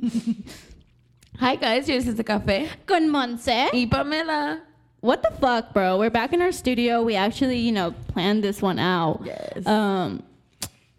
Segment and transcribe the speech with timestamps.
[1.38, 2.68] Hi guys, here's is the cafe.
[2.86, 3.70] Con Monse.
[3.72, 4.62] Y Pamela.
[5.00, 5.98] What the fuck, bro?
[5.98, 7.02] We're back in our studio.
[7.02, 9.22] We actually, you know, planned this one out.
[9.24, 9.66] Yes.
[9.66, 10.22] Um,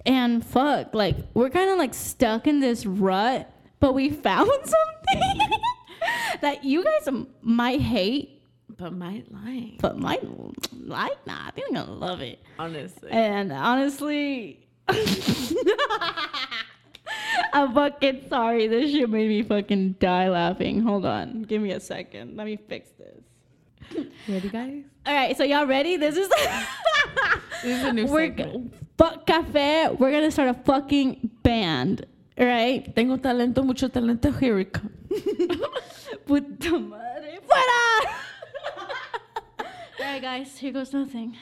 [0.06, 5.40] and fuck, like we're kind of like stuck in this rut, but we found something
[6.42, 8.42] that you guys m- might hate,
[8.78, 9.78] But my lying.
[9.81, 10.22] but might
[10.74, 11.26] like.
[11.28, 12.40] Nah, I think I'm gonna love it.
[12.58, 13.12] Honestly.
[13.12, 14.68] And honestly,
[17.54, 18.68] I'm fucking sorry.
[18.68, 20.81] This shit made me fucking die laughing.
[20.81, 22.38] Hold on, give me a second.
[22.38, 24.05] Let me fix this.
[24.27, 24.84] Ready guys?
[25.05, 25.98] All right, so y'all ready?
[25.98, 26.30] This is
[27.64, 28.74] This is a new we're segment.
[28.98, 29.90] fuck cafe.
[29.90, 32.05] We're gonna start a fucking band,
[32.40, 32.84] all right?
[32.96, 34.38] Tengo talento, mucho talento.
[34.40, 34.91] Here we come.
[36.26, 38.13] Puta madre, fuera!
[39.60, 41.36] all right, guys, here goes nothing.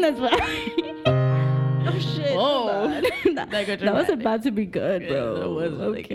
[0.02, 0.72] that's right.
[1.06, 2.34] oh shit.
[2.34, 2.38] Whoa.
[2.38, 3.02] hold on.
[3.34, 4.20] that, That that was dramatic.
[4.20, 5.38] about to be good, Yeah, bro.
[5.40, 6.14] that was really good.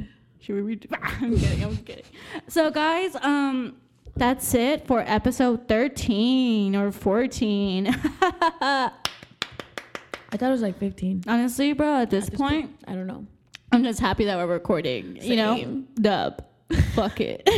[0.00, 0.06] okay.
[0.40, 0.88] Should we read?
[0.92, 1.64] I'm kidding.
[1.64, 2.04] I'm kidding.
[2.48, 3.76] So, guys, um,
[4.16, 7.88] that's it for episode 13 or 14.
[7.88, 8.90] I
[10.32, 11.24] thought it was like 15.
[11.26, 13.26] Honestly, bro, at this, this point, I don't know.
[13.72, 15.16] I'm just happy that we're recording.
[15.20, 15.88] You know, Same.
[15.96, 16.44] dub.
[16.94, 17.48] Fuck it,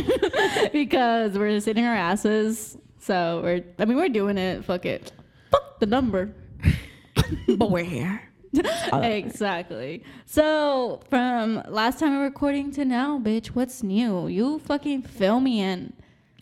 [0.73, 2.77] because we're sitting our asses.
[2.99, 3.63] So we're.
[3.79, 4.63] I mean, we're doing it.
[4.65, 5.11] Fuck it.
[5.51, 6.33] Fuck the number.
[7.57, 8.29] but we're here.
[8.93, 10.03] exactly.
[10.25, 14.27] So from last time we're recording to now, bitch, what's new?
[14.27, 15.93] You fucking fill me in.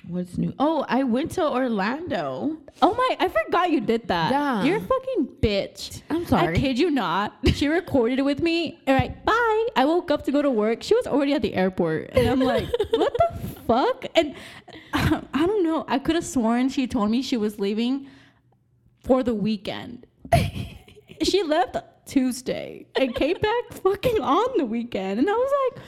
[0.07, 0.53] What's new?
[0.57, 2.57] Oh, I went to Orlando.
[2.81, 3.17] Oh my!
[3.19, 4.31] I forgot you did that.
[4.31, 4.63] Yeah.
[4.63, 6.01] You're a fucking bitch.
[6.09, 6.56] I'm sorry.
[6.56, 7.34] I kid you not.
[7.53, 8.79] She recorded it with me.
[8.88, 9.67] All right, bye.
[9.75, 10.81] I woke up to go to work.
[10.81, 14.06] She was already at the airport, and I'm like, what the fuck?
[14.16, 14.34] And
[14.94, 15.84] um, I don't know.
[15.90, 18.07] I could have sworn she told me she was leaving
[19.07, 20.06] for the weekend.
[21.23, 25.84] she left Tuesday and came back fucking on the weekend, and I was like.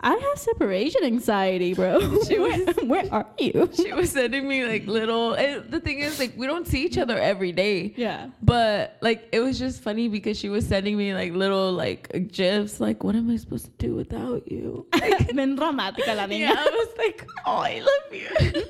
[0.00, 1.98] I have separation anxiety, bro.
[2.00, 3.70] Was- where are you?
[3.76, 5.34] She was sending me like little.
[5.34, 7.94] And the thing is, like, we don't see each other every day.
[7.96, 8.28] Yeah.
[8.42, 12.80] But like, it was just funny because she was sending me like little like gifs.
[12.80, 14.86] Like, what am I supposed to do without you?
[15.34, 16.40] Bien dramática la niña.
[16.40, 18.64] yeah, I was like, oh, I love you.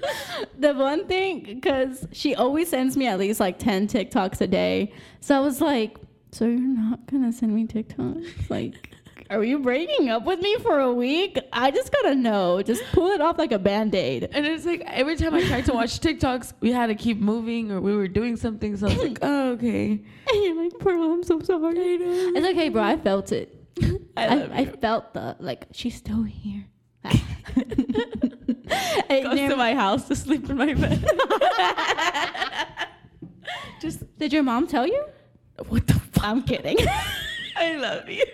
[0.59, 4.93] the one thing, because she always sends me at least like 10 TikToks a day.
[5.21, 5.97] So I was like,
[6.33, 8.51] so you're not going to send me TikToks?
[8.51, 8.91] Like,
[9.31, 11.39] are you breaking up with me for a week?
[11.53, 12.63] I just gotta know.
[12.63, 14.29] Just pull it off like a band aid.
[14.33, 17.73] And it's like every time I tried to watch TikToks, we had to keep moving
[17.73, 18.77] or we were doing something.
[18.77, 20.01] So I was like, oh, okay.
[20.29, 21.75] And you're like, bro, I'm so sorry.
[21.77, 22.83] It's okay, bro.
[22.83, 23.55] I felt it.
[24.17, 26.67] I I, I, felt the, like, she's still here.
[29.09, 31.05] It Goes to my house to sleep in my bed.
[33.81, 35.05] Just Did your mom tell you?
[35.69, 36.25] what the fuck?
[36.25, 36.77] I'm kidding.
[37.57, 38.25] I love you.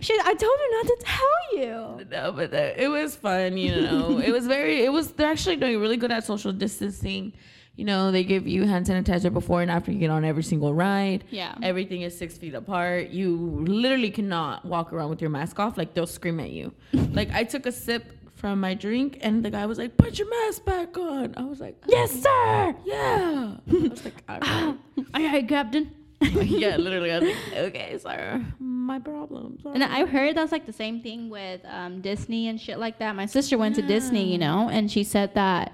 [0.00, 2.06] She, I told her not to tell you.
[2.10, 4.18] No, but it was fun, you know.
[4.18, 7.32] it was very, it was, they're actually doing really good at social distancing.
[7.76, 10.72] You know, they give you hand sanitizer before and after you get on every single
[10.72, 11.24] ride.
[11.30, 11.56] Yeah.
[11.60, 13.10] Everything is six feet apart.
[13.10, 13.36] You
[13.66, 15.76] literally cannot walk around with your mask off.
[15.76, 16.72] Like, they'll scream at you.
[16.92, 20.28] like, I took a sip from my drink and the guy was like, put your
[20.30, 21.34] mask back on.
[21.36, 22.74] I was like, Yes, sir.
[22.84, 23.56] yeah.
[23.68, 24.76] I was like, all right.
[25.14, 25.90] All right, Captain.
[26.42, 27.12] yeah, literally.
[27.12, 28.44] I was like, okay, sir.
[28.58, 29.58] My problem.
[29.62, 29.74] Sorry.
[29.74, 33.14] And I heard that's like the same thing with um, Disney and shit like that.
[33.16, 35.72] My sister went to Disney, you know, and she said that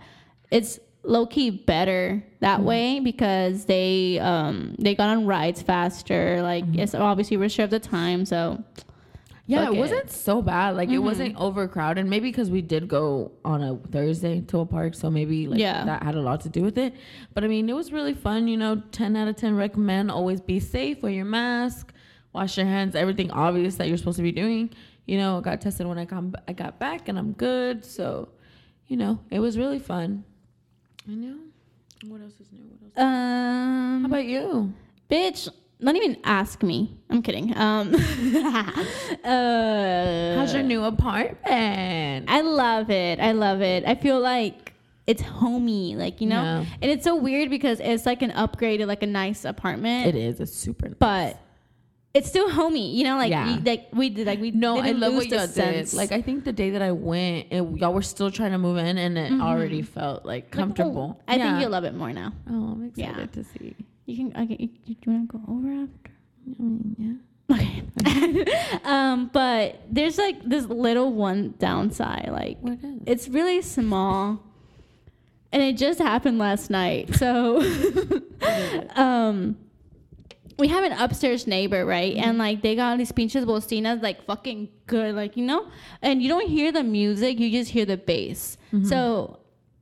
[0.50, 6.42] it's low key better that way because they um, they got on rides faster.
[6.42, 8.62] Like it's obviously reserved the time, so
[9.50, 10.76] Yeah, Fuck it wasn't so bad.
[10.76, 11.02] Like it Mhm.
[11.02, 12.06] wasn't overcrowded.
[12.06, 15.84] Maybe because we did go on a Thursday to a park, so maybe like Yeah.
[15.86, 16.94] that had a lot to do with it.
[17.34, 18.46] But I mean, it was really fun.
[18.46, 20.10] You know, ten out of ten recommend.
[20.10, 21.02] Always be safe.
[21.02, 21.92] Wear your mask.
[22.32, 22.94] Wash your hands.
[22.94, 24.70] Everything obvious that you're supposed to be doing.
[25.06, 26.32] You know, I got tested when I come.
[26.46, 27.84] I got back and I'm good.
[27.84, 28.28] So,
[28.86, 30.22] you know, it was really fun.
[31.08, 31.38] I know.
[32.06, 32.60] What else is new?
[32.60, 32.92] What else?
[32.96, 34.72] Um, How about you?
[35.10, 35.48] bitch,
[35.86, 36.96] don't even ask me.
[37.08, 37.56] I'm kidding.
[37.56, 37.94] Um,
[39.24, 42.26] uh, How's your new apartment?
[42.28, 43.20] I love it.
[43.20, 43.84] I love it.
[43.86, 44.74] I feel like
[45.06, 49.02] it's homey, like you know, and it's so weird because it's like an upgraded, like
[49.02, 50.40] a nice apartment, It is.
[50.40, 50.88] It's super.
[50.88, 50.96] nice.
[50.98, 51.38] but
[52.12, 52.94] it's still homey.
[52.94, 53.54] You know, like Yeah.
[53.56, 55.90] you- like we did, like we No, I love what y'all sense.
[55.92, 55.96] did.
[55.96, 58.76] Like I think the day that I went, it, y'all were still trying to move
[58.78, 61.16] in, and it already felt like Like, comfortable.
[61.18, 61.44] oh, I Yeah.
[61.50, 62.32] think you'll love it more now.
[62.48, 63.26] Oh, I'm excited Yeah.
[63.26, 63.74] to see.
[64.10, 64.42] You can.
[64.42, 66.10] Okay, you, you want to go over after?
[66.58, 67.54] I mean, yeah.
[67.54, 68.80] Okay.
[68.84, 72.28] um, but there's like this little one downside.
[72.32, 73.00] Like What is?
[73.06, 74.42] it's really small,
[75.52, 77.14] and it just happened last night.
[77.14, 77.62] So,
[78.96, 79.56] um,
[80.58, 82.16] we have an upstairs neighbor, right?
[82.16, 85.68] And like they got all these pinches bocinas, like fucking good, like you know.
[86.02, 88.56] And you don't hear the music; you just hear the bass.
[88.84, 89.36] So.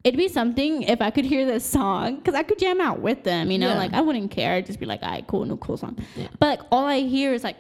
[0.05, 3.25] It'd be something if I could hear this song because I could jam out with
[3.25, 3.71] them, you know.
[3.71, 3.79] Yeah.
[3.79, 6.29] Like I wouldn't care; I'd just be like, "All right, cool, no cool song." Yeah.
[6.39, 7.57] But like, all I hear is like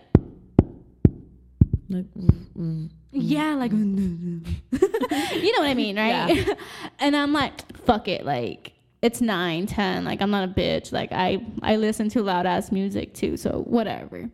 [1.90, 2.90] Like, mm, mm.
[3.12, 6.48] yeah, like you know what I mean, right?
[6.98, 10.92] and I'm like, fuck it, like it's nine, ten, like I'm not a bitch.
[10.92, 14.30] Like I I listen to loud ass music too, so whatever.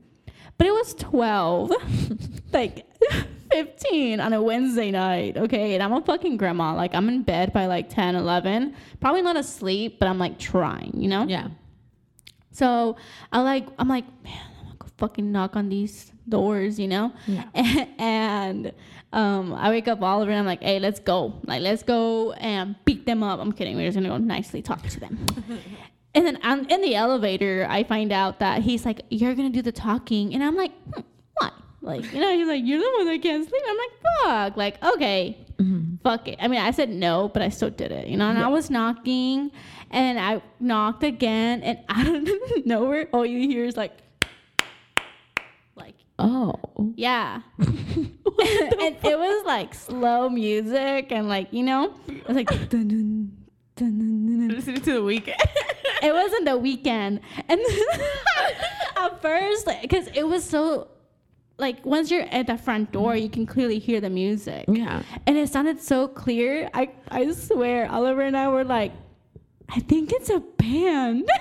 [0.59, 1.71] But it was twelve,
[2.53, 2.87] like
[3.55, 5.75] fifteen on a Wednesday night, okay?
[5.75, 6.75] And I'm a fucking grandma.
[6.75, 8.75] Like I'm in bed by like 10, 11.
[9.01, 11.25] Probably not asleep, but I'm like trying, you know?
[11.25, 11.49] yeah.
[12.51, 12.97] So
[13.33, 17.13] I like I'm like, man, I'm gonna go fucking knock on these doors, you know?
[17.27, 17.45] Yeah.
[17.99, 18.73] And
[19.13, 21.41] um, I wake up Oliver and I'm like, hey, let's go.
[21.47, 23.39] Like, let's go and beat them up.
[23.41, 23.77] I'm kidding.
[23.77, 25.27] We're just gonna go nicely talk to them.
[26.15, 29.63] and then I'm in the elevator, I find out that he's like, you're gonna do
[29.63, 30.35] the talking.
[30.35, 31.03] And I'm like, hmm,
[31.39, 31.55] what?
[31.85, 33.63] Like, you know, he's like, you're the one that can't sleep.
[33.69, 33.93] I'm like,
[34.51, 34.57] fuck.
[34.57, 35.97] Like, okay, Mm-hmm.
[36.03, 36.37] fuck it.
[36.41, 38.29] I mean, I said no, but I still did it, you know.
[38.29, 39.53] And I was knocking,
[39.93, 42.29] and I knocked again, and out of
[42.67, 43.93] nowhere, all you hear is like,
[45.77, 46.55] like, Oh.
[46.97, 47.43] yeah.
[47.59, 52.49] and it was like slow music, and like you know, it was like.
[52.49, 53.31] dun, dun, dun,
[53.77, 54.49] dun, dun, dun.
[54.49, 55.35] Listening to the Weeknd.
[56.03, 57.61] It wasn't the Weeknd, and
[58.97, 60.89] at first, because it was so,
[61.59, 63.23] like once you're at the front door, mm-hmm.
[63.23, 65.03] you can clearly hear the music yeah.
[65.27, 66.69] and it sounded so clear.
[66.75, 68.93] I I swear, Oliver and I were like,
[69.69, 71.29] I think it's a band.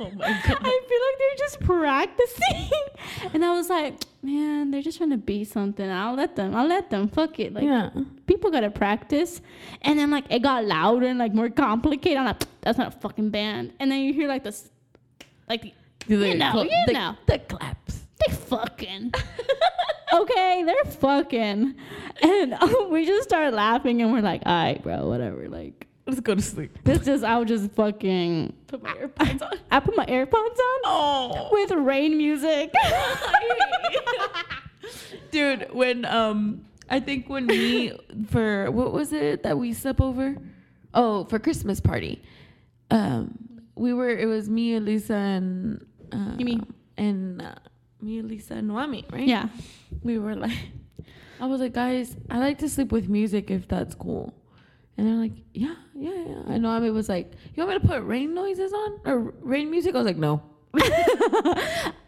[0.00, 0.42] Oh my God.
[0.60, 2.70] I feel like they're just practicing,
[3.32, 5.88] and I was like, man, they're just trying to be something.
[5.88, 6.54] I'll let them.
[6.54, 7.08] I'll let them.
[7.08, 7.52] Fuck it.
[7.52, 7.90] Like yeah.
[8.26, 9.40] people gotta practice.
[9.82, 12.18] And then like it got louder and like more complicated.
[12.18, 13.72] I'm like, that's not a fucking band.
[13.78, 14.68] And then you hear like this,
[15.48, 15.74] like
[16.08, 17.16] Do You know, cl- you the, know.
[17.26, 18.03] the claps.
[18.26, 19.12] They fucking.
[20.12, 21.74] okay, they're fucking.
[22.22, 22.54] And
[22.90, 25.48] we just start laughing and we're like, all right, bro, whatever.
[25.48, 26.76] Like, Let's go to sleep.
[26.84, 28.52] this just, I'll just fucking.
[28.66, 29.58] Put my AirPods on.
[29.70, 31.48] I put my AirPods on Oh.
[31.50, 32.72] with rain music.
[35.30, 37.92] Dude, when um I think when we
[38.28, 40.36] for what was it that we slept over?
[40.92, 42.22] Oh, for Christmas party.
[42.90, 43.38] Um
[43.74, 47.54] we were it was me, Elisa and uh, You mean- and uh,
[48.04, 49.26] me, Lisa, and Noami, right?
[49.26, 49.48] yeah.
[50.02, 50.58] We were like
[51.40, 54.34] I was like, guys, I like to sleep with music if that's cool.
[54.96, 56.54] And they're like, yeah, yeah, yeah.
[56.54, 59.94] And Noami was like, you want me to put rain noises on or rain music?
[59.94, 60.42] I was like, no.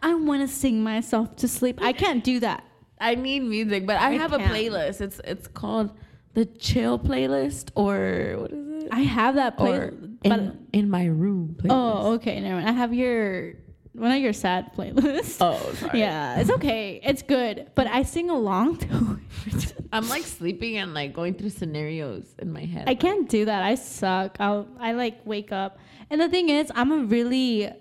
[0.01, 1.79] I want to sing myself to sleep.
[1.81, 2.63] I can't do that.
[2.99, 4.51] I need music, but I, I have a can't.
[4.51, 5.01] playlist.
[5.01, 5.91] It's it's called
[6.33, 8.89] the chill playlist or what is it?
[8.91, 11.69] I have that playlist, but in, in my room playlist.
[11.69, 12.69] oh, okay, never mind.
[12.69, 13.53] I have your
[13.97, 15.37] one of your sad playlists.
[15.41, 15.99] Oh, sorry.
[15.99, 17.01] Yeah, it's okay.
[17.03, 19.73] It's good, but I sing along to it.
[19.91, 22.87] I'm like sleeping and like going through scenarios in my head.
[22.87, 23.63] I can't do that.
[23.63, 24.37] I suck.
[24.39, 27.71] I'll I like wake up, and the thing is, I'm a really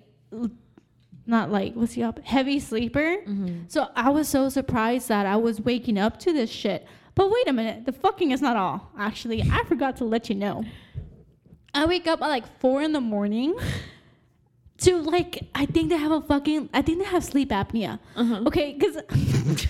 [1.26, 3.18] not like what's he up heavy sleeper.
[3.26, 3.64] Mm-hmm.
[3.68, 6.86] So I was so surprised that I was waking up to this shit.
[7.14, 8.90] But wait a minute, the fucking is not all.
[8.98, 10.64] Actually, I forgot to let you know.
[11.74, 13.54] I wake up at like four in the morning.
[14.78, 17.98] To like, I think they have a fucking, I think they have sleep apnea.
[18.14, 18.42] Uh-huh.
[18.46, 18.96] Okay, because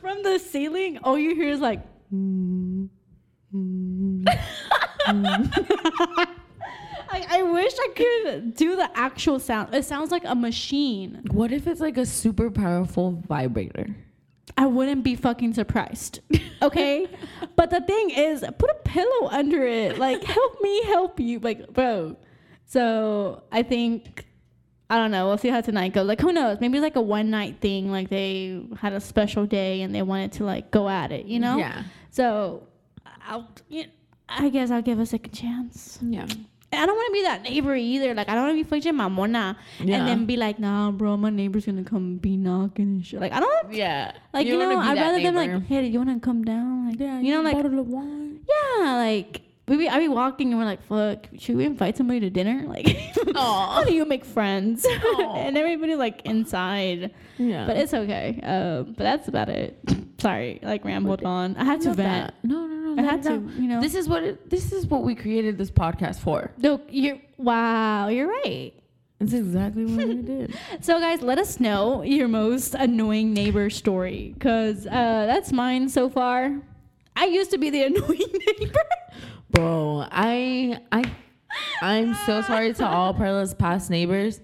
[0.00, 1.80] from the ceiling, all you hear is like.
[7.08, 9.74] I, I wish I could do the actual sound.
[9.74, 11.22] It sounds like a machine.
[11.30, 13.94] What if it's like a super powerful vibrator?
[14.56, 16.20] I wouldn't be fucking surprised.
[16.62, 17.06] Okay?
[17.54, 19.98] but the thing is, put a pillow under it.
[19.98, 21.38] Like, help me help you.
[21.38, 22.16] Like, bro.
[22.66, 24.26] So I think
[24.88, 25.26] I don't know.
[25.26, 26.06] We'll see how tonight goes.
[26.06, 26.60] Like, who knows?
[26.60, 27.90] Maybe it's like a one night thing.
[27.90, 31.26] Like they had a special day and they wanted to like go at it.
[31.26, 31.56] You know?
[31.56, 31.82] Yeah.
[32.10, 32.68] So
[33.26, 33.48] I'll.
[33.68, 33.84] You
[34.28, 35.98] I guess I'll give a second chance.
[36.02, 36.26] Yeah.
[36.72, 38.12] I don't want to be that neighbor either.
[38.14, 39.96] Like I don't want to be fucking mamona Yeah.
[39.96, 43.20] and then be like, nah, bro, my neighbor's gonna come be knocking and shit.
[43.20, 43.72] Like I don't.
[43.72, 44.12] Yeah.
[44.34, 46.88] Like you, wanna know, I'd that rather them like, hey, do you wanna come down?
[46.90, 48.40] Like, yeah, you know, like, bottle of wine.
[48.48, 52.20] yeah, like we be, I be walking and we're like, fuck, should we invite somebody
[52.20, 52.64] to dinner?
[52.68, 52.86] Like,
[53.34, 54.86] how do you make friends?
[55.18, 57.66] And everybody like inside, Yeah.
[57.66, 58.40] but it's okay.
[58.42, 59.78] Um, but that's about it.
[60.18, 61.56] Sorry, like rambled on.
[61.56, 62.32] I had to vent.
[62.42, 63.02] No, no, no.
[63.02, 63.80] I had to, you know.
[63.80, 66.50] This is what it, this is what we created this podcast for.
[66.58, 68.72] No, you're wow, you're right.
[69.18, 70.58] That's exactly what we did.
[70.80, 74.90] So, guys, let us know your most annoying neighbor story because uh,
[75.26, 76.60] that's mine so far.
[77.14, 78.80] I used to be the annoying neighbor.
[79.56, 81.10] Bro, I I
[81.80, 84.40] I'm so sorry to all Perla's past neighbors.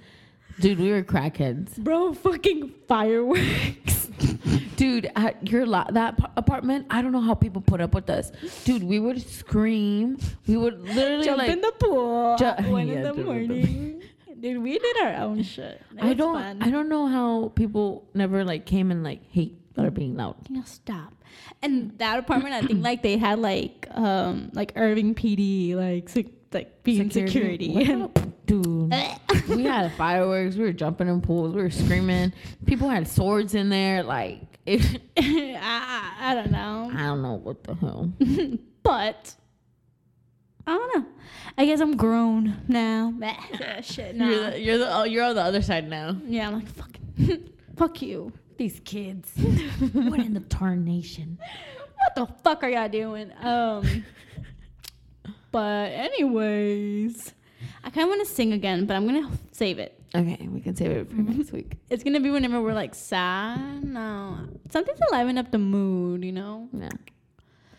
[0.58, 1.76] Dude, we were crackheads.
[1.76, 4.06] Bro, fucking fireworks.
[4.76, 8.32] Dude, at your la- that apartment, I don't know how people put up with us.
[8.64, 10.18] Dude, we would scream.
[10.46, 14.02] We would literally Jump like in the pool Ju- one Yeah, in the morning.
[14.40, 15.80] Dude, we did our own shit.
[15.96, 16.62] It I don't fun.
[16.62, 20.36] I don't know how people never like came and like hate that are being loud.
[20.48, 21.14] You know, stop.
[21.62, 26.26] And that apartment, I think like they had like um like Irving PD like sec-
[26.52, 27.72] like being security.
[27.84, 28.10] The-
[28.46, 28.92] Dude,
[29.48, 30.56] we had fireworks.
[30.56, 31.54] We were jumping in pools.
[31.54, 32.32] We were screaming.
[32.66, 34.02] People had swords in there.
[34.02, 36.90] Like, if, I, I don't know.
[36.92, 38.12] I don't know what the hell.
[38.82, 39.34] but
[40.66, 41.06] I don't know.
[41.56, 43.14] I guess I'm grown now.
[43.82, 44.28] Shit, nah.
[44.28, 46.16] You're the, you're the oh, you're on the other side now.
[46.26, 48.32] yeah, I'm like fucking fuck you.
[48.62, 49.28] These kids.
[49.92, 51.36] what in the tarnation?
[51.96, 53.32] What the fuck are y'all doing?
[53.40, 54.04] Um.
[55.50, 57.32] but anyways,
[57.82, 60.00] I kind of want to sing again, but I'm gonna save it.
[60.14, 61.72] Okay, we can save it for next week.
[61.90, 63.82] It's gonna be whenever we're like sad.
[63.82, 64.38] No,
[64.70, 66.68] something to liven up the mood, you know.
[66.72, 66.90] Yeah.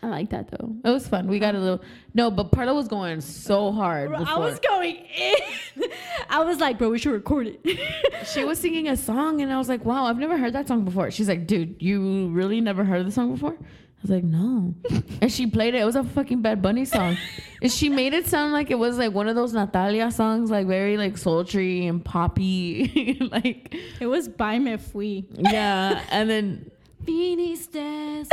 [0.04, 0.76] I like that though.
[0.84, 1.28] It was fun.
[1.28, 1.80] We got a little
[2.12, 4.10] no, but Perla was going so hard.
[4.10, 4.26] Before.
[4.28, 5.84] I was going in.
[6.28, 8.26] I was like, bro, we should record it.
[8.26, 10.84] she was singing a song and I was like, wow, I've never heard that song
[10.84, 11.10] before.
[11.10, 13.54] She's like, dude, you really never heard the song before?
[13.54, 14.74] I was like, no.
[15.22, 15.80] and she played it.
[15.80, 17.16] It was a fucking Bad Bunny song.
[17.62, 20.66] and she made it sound like it was like one of those Natalia songs, like
[20.66, 23.16] very like sultry and poppy.
[23.32, 25.24] like, it was bye me fui.
[25.38, 26.02] yeah.
[26.10, 26.70] And then
[27.04, 28.24] Viniste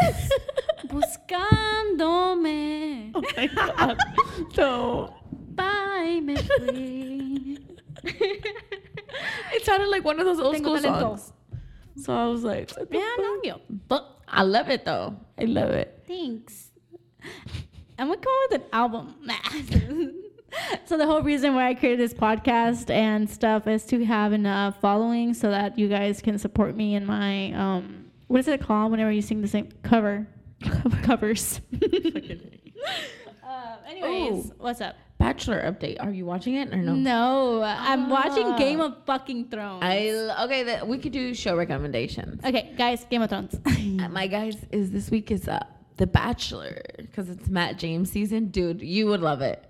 [0.88, 3.12] buscándome.
[3.16, 3.98] oh my god.
[4.54, 5.13] So
[5.56, 7.58] Bye me fui.
[8.04, 11.01] it sounded like one of those old Tengo school talento.
[11.20, 11.34] songs.
[11.98, 13.46] So I was like, Yeah, no, fuck?
[13.46, 13.62] yo.
[13.88, 15.18] but I love it though.
[15.38, 16.04] I love it.
[16.08, 16.72] Thanks.
[18.00, 19.16] I'm gonna come up with an album.
[20.86, 24.80] so the whole reason why I created this podcast and stuff is to have enough
[24.82, 28.00] following so that you guys can support me in my um
[28.31, 30.25] what is it called whenever you sing the same cover
[31.03, 31.59] covers.
[33.43, 34.53] uh, anyways, Ooh.
[34.57, 34.95] what's up?
[35.17, 35.97] Bachelor update.
[36.00, 36.95] Are you watching it or no?
[36.95, 38.57] No, I'm watching Ah.
[38.57, 39.83] Game of fucking Thrones.
[39.83, 40.07] I
[40.45, 40.63] okay.
[40.63, 42.43] That we could do show recommendations.
[42.43, 43.55] okay, guys, Game of Thrones.
[44.01, 45.59] Uh, My guys is this week is uh
[45.97, 48.47] The Bachelor because it's Matt James season.
[48.47, 49.63] Dude, you would love it.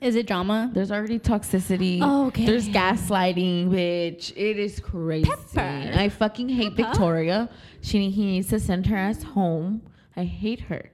[0.00, 0.70] Is it drama?
[0.74, 2.00] There's already toxicity.
[2.02, 2.44] Oh, Okay.
[2.46, 4.32] There's gaslighting, bitch.
[4.36, 5.28] It is crazy.
[5.30, 5.92] Pepper.
[5.98, 6.88] I fucking hate Pepper.
[6.90, 7.48] Victoria.
[7.80, 9.82] She he needs to send her ass home.
[10.16, 10.90] I hate her.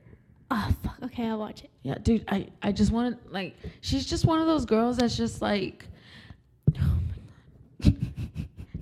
[0.50, 0.96] Oh fuck.
[1.04, 1.70] Okay, I'll watch it.
[1.82, 5.16] Yeah, dude, I, I just want to, like, she's just one of those girls that's
[5.16, 5.86] just like,
[6.78, 6.98] oh
[7.82, 7.96] my God.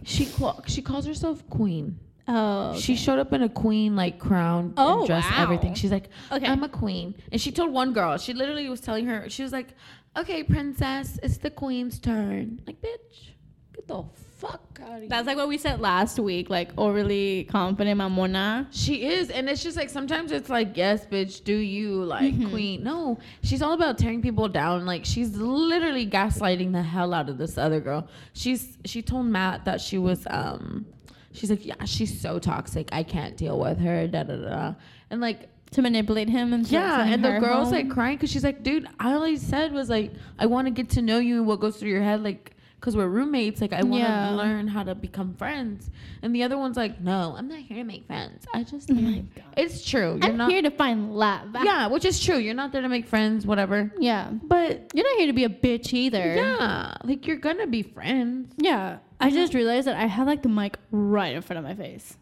[0.02, 1.98] she, call, she calls herself queen.
[2.28, 5.42] Oh, She showed up in a queen, like, crown Oh, and dress, wow.
[5.42, 5.74] everything.
[5.74, 6.46] She's like, Okay.
[6.46, 7.14] I'm a queen.
[7.32, 9.68] And she told one girl, she literally was telling her, she was like,
[10.16, 12.60] okay, princess, it's the queen's turn.
[12.66, 13.30] Like, bitch,
[13.74, 14.04] get the
[14.38, 15.08] fuck out of here.
[15.08, 18.66] That's like what we said last week, like overly confident mamona.
[18.70, 22.50] She is, and it's just like sometimes it's like, yes, bitch, do you like Mm-hmm.
[22.50, 22.82] queen?
[22.82, 24.86] No, she's all about tearing people down.
[24.86, 28.08] Like she's literally gaslighting the hell out of this other girl.
[28.32, 30.86] She's she told Matt that she was um,
[31.32, 32.88] she's like, yeah, she's so toxic.
[32.92, 34.06] I can't deal with her.
[34.08, 34.74] Da da da.
[35.10, 37.74] And like To manipulate him and yeah, and the girl's home.
[37.74, 40.90] like crying because she's like, dude, all I said was like, I want to get
[40.90, 43.60] to know you and what goes through your head, like, because we're roommates.
[43.60, 44.30] Like, I want to Yeah.
[44.30, 45.88] learn how to become friends.
[46.22, 48.46] And the other one's like, no, I'm not here to make friends.
[48.52, 49.22] I just, Oh
[49.56, 50.18] it's true.
[50.20, 50.50] You're I'm not.
[50.50, 51.50] here to find love.
[51.62, 52.38] yeah, which is true.
[52.38, 53.92] You're not there to make friends, whatever.
[53.98, 54.30] Yeah.
[54.42, 56.34] But You're not here to be a bitch either.
[56.34, 58.52] yeah, like you're gonna be friends.
[58.58, 58.98] Yeah.
[59.20, 62.16] I just realized that I had like the mic right in front of my face.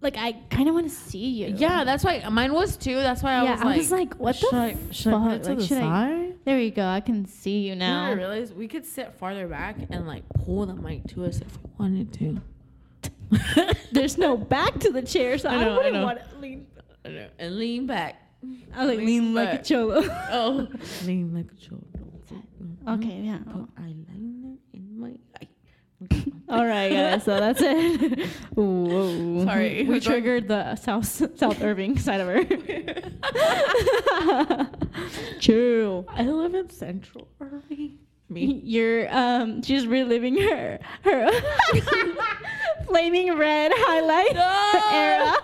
[0.00, 1.54] Like I kind of want to see you.
[1.56, 2.96] Yeah, that's why mine was too.
[2.96, 3.52] That's why I yeah.
[3.52, 5.22] was I like, was like, what the should I, fuck?
[5.22, 6.32] I put it to like, the should I?
[6.44, 6.86] There you go.
[6.86, 10.66] I can see you Now I realized we could sit farther back and like pull
[10.66, 12.40] the mic to us if we wanted to.
[13.92, 16.04] There's no back to the chair, so I I, know, I wouldn't know.
[16.04, 16.66] want to lean.
[17.04, 18.22] I know, and lean back.
[18.74, 20.02] I like Lean lean like a cholo.
[20.30, 20.68] Oh,
[21.04, 21.86] lean like a child.
[22.88, 23.38] okay, yeah.
[23.38, 24.15] Put eyeliner in my eye.
[26.48, 27.24] All right, guys.
[27.24, 28.28] So that's it.
[28.56, 28.60] Ooh,
[29.38, 29.44] whoa.
[29.44, 32.44] Sorry, we triggered the South South Irving side of her.
[35.40, 36.06] True.
[36.08, 37.98] I live in Central Irving.
[38.28, 38.60] Me.
[38.64, 41.30] You're um she's reliving her her
[42.86, 44.36] flaming red highlight
[44.92, 45.36] era.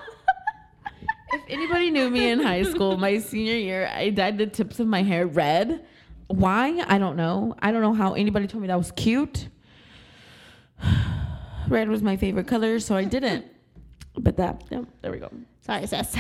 [1.33, 4.89] If anybody knew me in high school, my senior year, I dyed the tips of
[4.89, 5.85] my hair red.
[6.27, 6.83] Why?
[6.89, 7.55] I don't know.
[7.61, 9.49] I don't know how anybody told me that was cute.
[11.69, 13.47] Red was my favorite color, so I didn't.
[14.15, 15.31] But that, yeah, there we go.
[15.63, 16.17] Sorry, sis.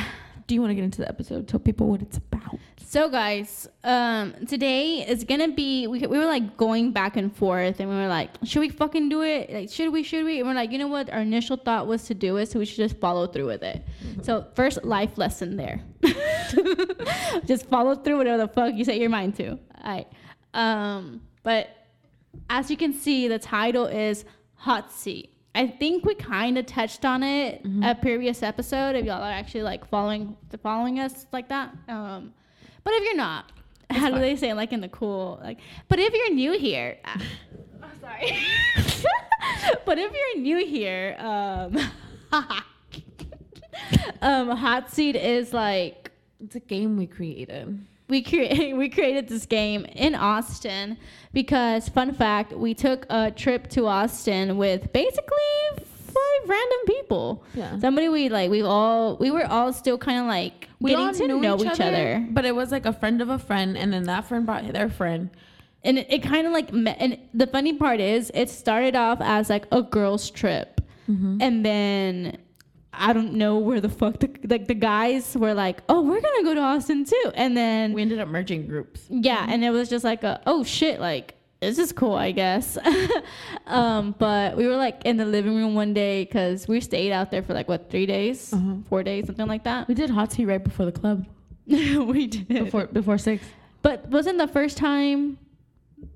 [0.46, 1.46] Do you want to get into the episode?
[1.46, 2.58] Tell people what it's about.
[2.84, 7.80] So guys, um, today is gonna be we, we were like going back and forth,
[7.80, 9.50] and we were like, should we fucking do it?
[9.50, 10.02] Like, should we?
[10.02, 10.40] Should we?
[10.40, 11.10] And we're like, you know what?
[11.10, 13.82] Our initial thought was to do it, so we should just follow through with it.
[14.22, 15.80] So first life lesson there,
[17.46, 19.52] just follow through whatever the fuck you set your mind to.
[19.52, 20.08] All right.
[20.52, 21.70] Um, but
[22.50, 24.24] as you can see, the title is
[24.62, 25.34] hot seat.
[25.56, 28.94] I think we kind of touched on it a previous episode.
[28.94, 32.32] If y'all are actually like following following us like that, um,
[32.84, 33.50] but if you're not,
[33.90, 35.58] how do they say like in the cool like?
[35.88, 37.18] But if you're new here, uh,
[37.82, 38.38] oh, sorry.
[39.84, 41.76] but if you're new here, um,
[44.22, 47.84] um, hot seat is like It's a game we created.
[48.08, 50.98] We create we created this game in Austin
[51.32, 57.44] because fun fact we took a trip to Austin with basically five random people.
[57.54, 57.78] Yeah.
[57.78, 61.56] Somebody we like we all we were all still kind of like getting to know
[61.58, 62.26] each other.
[62.30, 64.88] but it was like a friend of a friend, and then that friend brought their
[64.88, 65.30] friend.
[65.84, 69.18] And it, it kind of like met, and the funny part is it started off
[69.20, 70.80] as like a girls trip.
[71.08, 71.38] Mm-hmm.
[71.40, 72.38] And then
[72.92, 76.40] I don't know where the fuck the, like the guys were like, "Oh, we're to
[76.44, 79.06] go to Austin too." And then We ended up merging groups.
[79.08, 82.76] Yeah, and it was just like a oh shit, like this is cool, I guess.
[83.66, 87.30] um, but we were like in the living room one day because we stayed out
[87.30, 88.74] there for like what three days, Uh-huh.
[88.88, 89.88] four days, something like that.
[89.88, 91.24] We did hot tea right before the club.
[91.66, 92.48] we did.
[92.48, 93.44] Before before six.
[93.82, 95.38] But wasn't the first time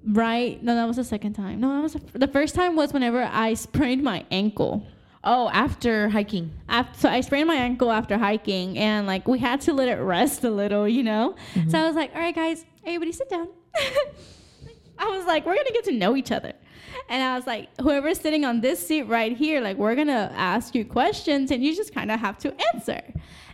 [0.05, 0.63] right?
[0.63, 1.61] No, that was the second time.
[1.61, 4.87] No, that was the, the first time was whenever I sprained my ankle.
[5.29, 6.53] Oh, after hiking.
[6.69, 10.01] After, so I sprained my ankle after hiking, and like we had to let it
[10.01, 11.35] rest a little, you know.
[11.69, 13.49] So I was like, "All right, guys, everybody sit down."
[14.99, 16.53] I was like, "We're gonna get to know each other,"
[17.09, 20.77] and I was like, "Whoever's sitting on this seat right here, like, we're gonna ask
[20.77, 23.03] you questions, and you just kind of have to answer."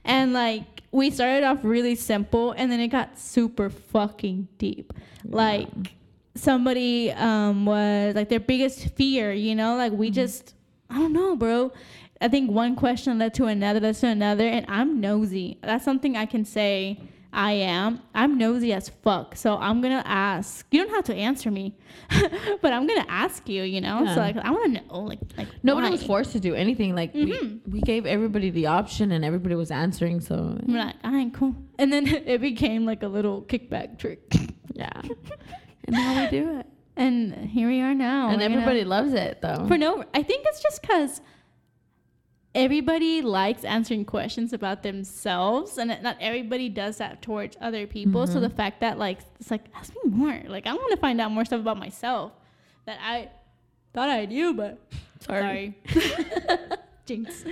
[0.05, 4.93] And like we started off really simple, and then it got super fucking deep.
[5.25, 5.95] Like
[6.35, 10.55] somebody um was like their biggest fear, you know, like we just
[10.93, 11.73] I don't know, bro.
[12.21, 15.59] I think one question led to another, led to another, and I'm nosy.
[15.63, 17.01] That's something I can say
[17.33, 18.01] I am.
[18.15, 19.35] I'm nosy as fuck.
[19.37, 20.67] So I'm gonna ask.
[20.71, 21.75] You don't have to answer me,
[22.63, 23.63] but I'm gonna ask you.
[23.63, 24.15] You know, Yeah.
[24.15, 25.93] so like I want to know, like, like Nobody why?
[25.93, 26.95] was forced to do anything.
[26.95, 27.25] Like Mhm.
[27.27, 30.21] we, we gave everybody the option, and everybody was answering.
[30.21, 31.57] So I'm like, all right, cool.
[31.79, 34.21] And then it became like a little kickback trick,
[34.75, 34.93] yeah,
[35.87, 36.67] and now we do it.
[36.97, 38.29] And here we are now.
[38.31, 39.67] and everybody loves it though.
[39.67, 41.21] For no, I think it's just because
[42.55, 48.27] everybody likes answering questions about themselves, and not everybody does that towards other people.
[48.27, 48.43] So Mhm.
[48.43, 51.31] the fact that like it's like ask me more, like I want to find out
[51.31, 52.33] more stuff about myself
[52.85, 53.31] that I
[53.95, 54.79] thought I knew, but
[55.21, 55.79] sorry,
[57.07, 57.45] jinx.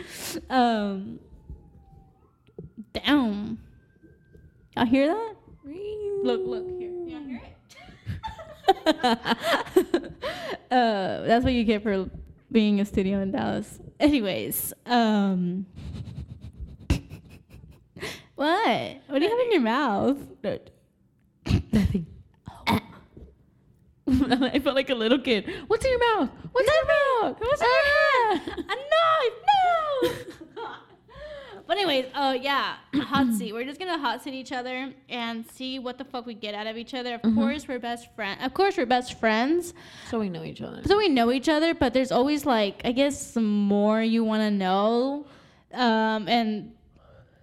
[0.51, 1.19] Um,
[2.93, 3.59] damn,
[4.77, 5.35] y'all hear that?
[6.23, 6.91] Look, look here.
[7.07, 7.57] Y'all hear it?
[9.03, 10.11] uh,
[10.71, 12.09] that's what you get for
[12.51, 13.79] being a studio in Dallas.
[13.99, 15.67] Anyways, um,
[18.35, 18.97] what?
[19.07, 20.19] What do you have in your mouth?
[21.73, 22.07] Nothing.
[24.53, 25.49] I felt like a little kid.
[25.69, 26.31] What's in your mouth?
[26.51, 27.37] What's in your mouth?
[27.41, 27.85] What's in your
[28.35, 28.49] mouth?
[28.59, 29.39] A knife?
[29.51, 30.40] No.
[31.71, 32.75] But anyways, oh yeah,
[33.13, 33.53] hot seat.
[33.55, 36.67] We're just gonna hot seat each other and see what the fuck we get out
[36.67, 37.15] of each other.
[37.15, 37.35] Of Mhm.
[37.37, 38.43] course, we're best friends.
[38.45, 39.73] Of course, we're best friends.
[40.11, 40.83] So we know each other.
[40.85, 44.43] so we know each other but there's always like i guess some more you want
[44.43, 45.25] to know
[45.73, 46.73] um, and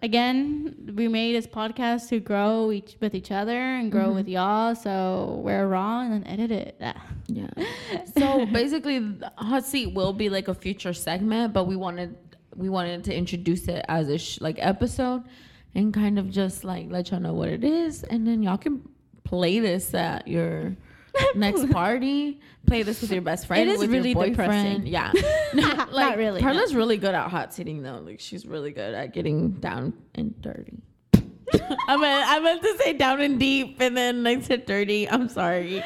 [0.04, 4.16] again we made this podcast to grow each with each other and grow Mhm.
[4.16, 7.02] with y'all so we're wrong and then edit it Ah.
[7.28, 7.50] Yeah.
[8.18, 8.98] So basically,
[9.38, 12.16] hot seat will be like a future segment, but we wanted
[12.58, 15.24] we wanted to introduce it as a sh- like episode
[15.76, 18.82] and kind of just like let y'all know what it is, and then y'all can
[19.24, 20.76] play this at your
[21.36, 22.40] next party.
[22.66, 23.70] Play this with your best friend.
[23.70, 24.86] It is with really your boyfriend.
[24.86, 24.88] depressing.
[24.88, 25.12] Yeah,
[25.54, 28.00] Not like really, Carla's really good at hot sitting though.
[28.00, 30.82] Like she's really good at getting down and dirty.
[31.88, 35.10] I meant I meant to say down and deep, and then I said dirty.
[35.10, 35.84] I'm sorry.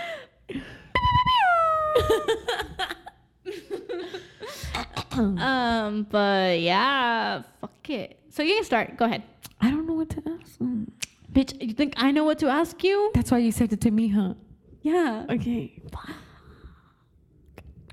[5.12, 8.19] um, but yeah, fuck it.
[8.29, 8.97] So you can start.
[8.97, 9.23] Go ahead.
[9.60, 10.57] I don't know what to ask.
[10.57, 10.91] them.
[11.31, 13.12] Bitch, you think I know what to ask you?
[13.13, 14.34] That's why you said it to me, huh?
[14.81, 15.25] Yeah.
[15.29, 15.81] Okay.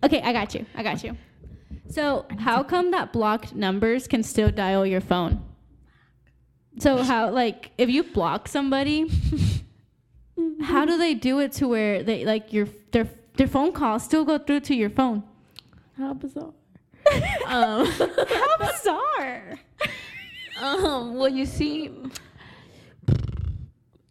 [0.02, 0.64] Okay, I got you.
[0.74, 1.16] I got you.
[1.88, 5.42] So, how come that blocked numbers can still dial your phone?
[6.78, 9.10] So, how like if you block somebody,
[10.62, 14.24] how do they do it to where they like your their their phone calls still
[14.24, 15.22] go through to your phone?
[15.96, 16.52] How bizarre.
[17.46, 19.58] Um, How bizarre.
[20.60, 21.14] um.
[21.16, 21.90] Well, you see,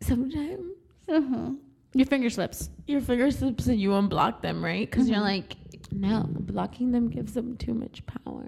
[0.01, 0.61] sometimes
[1.09, 1.51] Uh-huh.
[1.93, 2.69] Your finger slips.
[2.85, 4.89] your finger slips and you unblock them, right?
[4.89, 5.23] Because you're Mhm.
[5.23, 5.55] like,
[5.91, 8.45] no, blocking them gives them too much power.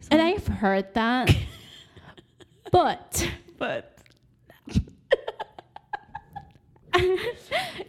[0.00, 1.34] So- And I've heard that.
[2.72, 3.98] but but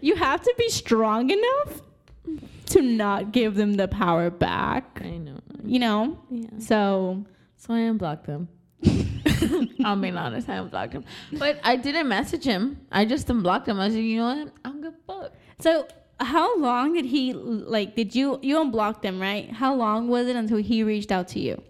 [0.02, 1.82] you have to be strong enough
[2.67, 5.02] to not give them the power back.
[5.04, 5.39] I know.
[5.67, 6.19] You know?
[6.30, 6.47] Yeah.
[6.60, 7.25] So
[7.58, 8.47] So I unblocked them.
[9.84, 11.06] I'll be honest, I unblocked him.
[11.34, 12.82] But I didn't message him.
[12.91, 13.80] I just unblocked him.
[13.80, 14.54] I was like, you know what?
[14.63, 15.34] I'm good fuck.
[15.60, 15.88] so
[16.19, 19.51] how long did he like did you you unblocked him, right?
[19.51, 21.62] How long was it until he reached out to you?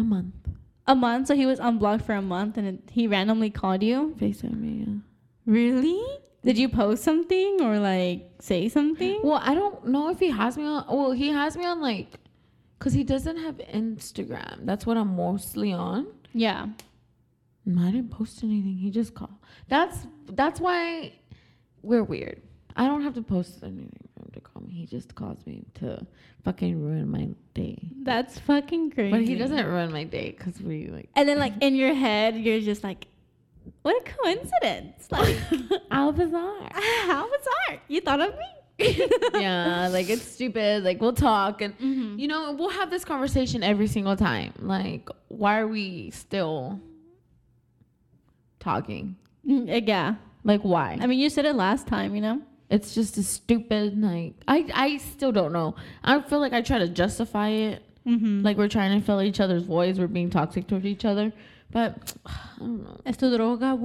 [0.00, 0.34] A month.
[0.86, 4.16] A month, so he was unblocked for a month and it, he randomly called you?
[4.18, 4.94] FaceTime me, yeah.
[5.44, 6.02] Really?
[6.42, 9.20] Did you post something or like say something?
[9.22, 10.84] Well, I don't know if he has me on.
[10.88, 12.14] Well, he has me on like,
[12.78, 14.64] cause he doesn't have Instagram.
[14.64, 16.06] That's what I'm mostly on.
[16.32, 16.66] Yeah.
[17.78, 18.76] I didn't post anything.
[18.76, 19.34] He just called.
[19.68, 21.12] That's that's why
[21.82, 22.42] we're weird.
[22.76, 24.72] I don't have to post anything for him to call me.
[24.72, 26.06] He just calls me to
[26.44, 27.78] fucking ruin my day.
[28.02, 29.10] That's fucking crazy.
[29.10, 31.10] But he doesn't ruin my day because we like.
[31.14, 33.06] And then like in your head, you're just like,
[33.82, 35.08] what a coincidence!
[35.10, 35.36] Like,
[35.90, 36.68] How bizarre.
[36.74, 37.80] how bizarre!
[37.88, 38.46] You thought of me?
[39.34, 40.84] yeah, like it's stupid.
[40.84, 42.18] Like we'll talk and Mhm.
[42.18, 44.52] you know we'll have this conversation every single time.
[44.58, 46.80] Like why are we still
[48.58, 49.16] talking?
[49.46, 50.14] Mm, Yeah.
[50.44, 50.96] Like why?
[51.00, 52.40] I mean, you said it last time, you know.
[52.70, 55.74] It's just a stupid like I I still don't know.
[56.04, 57.82] I feel like I try to justify it.
[58.06, 58.42] Mm-hmm.
[58.42, 59.98] Like we're trying to fill each other's voids.
[59.98, 61.32] We're being toxic towards each other.
[61.72, 63.00] But I don't know.
[63.06, 63.78] es tu droga.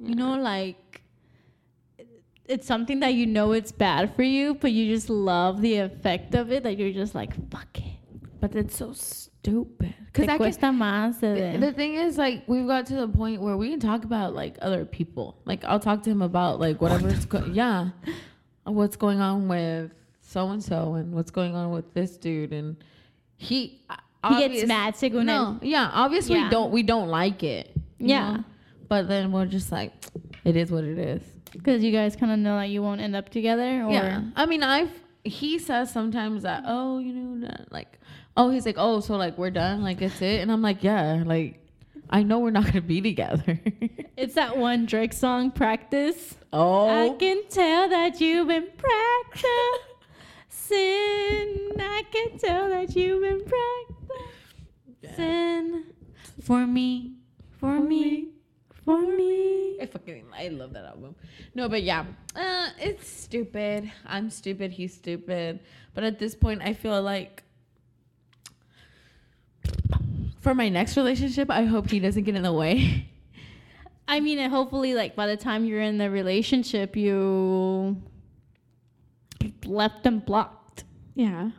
[0.00, 1.02] You know, like
[2.48, 6.34] it's something that you know it's bad for you, but you just love the effect
[6.34, 6.64] of it.
[6.64, 7.84] Like you're just like, fuck it.
[8.40, 9.94] But it's so stupid.
[10.06, 11.20] Because I can, cuesta más.
[11.20, 14.34] the, the thing is, like, we've got to the point where we can talk about
[14.34, 15.36] like other people.
[15.44, 17.90] Like, I'll talk to him about like whatever's go- yeah,
[18.64, 22.76] what's going on with so and so, and what's going on with this dude, and
[23.36, 23.82] he
[24.24, 26.44] he gets obvious- mad, según No, yeah, obviously Yeah.
[26.44, 27.74] we don't we don't like it.
[27.98, 28.36] Yeah.
[28.38, 28.44] know?
[28.88, 29.92] but then we're just like,
[30.44, 31.22] it is what it is.
[31.52, 33.82] Because you guys kind of know that you won't end up together.
[33.84, 34.22] Or Yeah.
[34.36, 34.90] I mean, I've
[35.24, 37.98] he says sometimes that oh, you know, like
[38.36, 41.22] oh, he's like oh, so like we're done, like it's it, and I'm like yeah,
[41.24, 41.60] like
[42.10, 43.60] I know we're not gonna be together.
[44.16, 46.36] It's that one Drake song, Practice.
[46.52, 46.88] Oh.
[46.88, 49.84] I can tell that you've been practicing.
[51.78, 53.96] I can tell that you've been practicing
[56.42, 57.14] for me,
[57.58, 58.28] for me,
[58.84, 59.78] for me.
[59.80, 61.14] I fucking I love that album.
[61.54, 63.90] No, but yeah, uh, it's stupid.
[64.06, 64.72] I'm stupid.
[64.72, 65.60] He's stupid.
[65.94, 67.42] But at this point, I feel like
[70.40, 73.08] for my next relationship, I hope he doesn't get in the way.
[74.08, 78.00] I mean, and hopefully, like by the time you're in the relationship, you
[79.64, 80.84] left them blocked.
[81.14, 81.50] Yeah,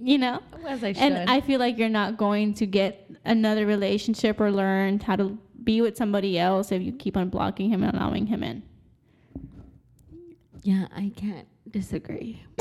[0.00, 0.42] You know.
[0.66, 1.02] as I should.
[1.02, 5.38] And I feel like you're not going to get another relationship or learn how to
[5.62, 8.62] be with somebody else if you keep on blocking him and allowing him in.
[10.62, 12.42] Yeah, I can't disagree.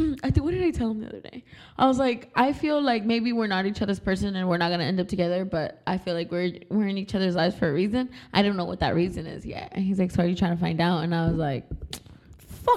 [0.22, 1.44] I think what did I tell him the other day?
[1.76, 4.70] I was like, I feel like maybe we're not each other's person and we're not
[4.70, 7.68] gonna end up together, but I feel like we're we're in each other's lives for
[7.68, 8.10] a reason.
[8.32, 9.72] I don't know what that reason is yet.
[9.72, 11.04] And he's like, So are you trying to find out?
[11.04, 11.68] And I was like,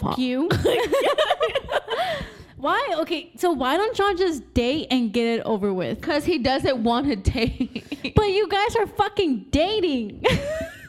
[0.02, 0.50] Fuck, you.
[2.58, 2.96] why?
[3.00, 6.02] Okay, so why don't y'all just date and get it over with?
[6.02, 8.14] Cause he doesn't want to date.
[8.16, 10.24] But you guys are fucking dating.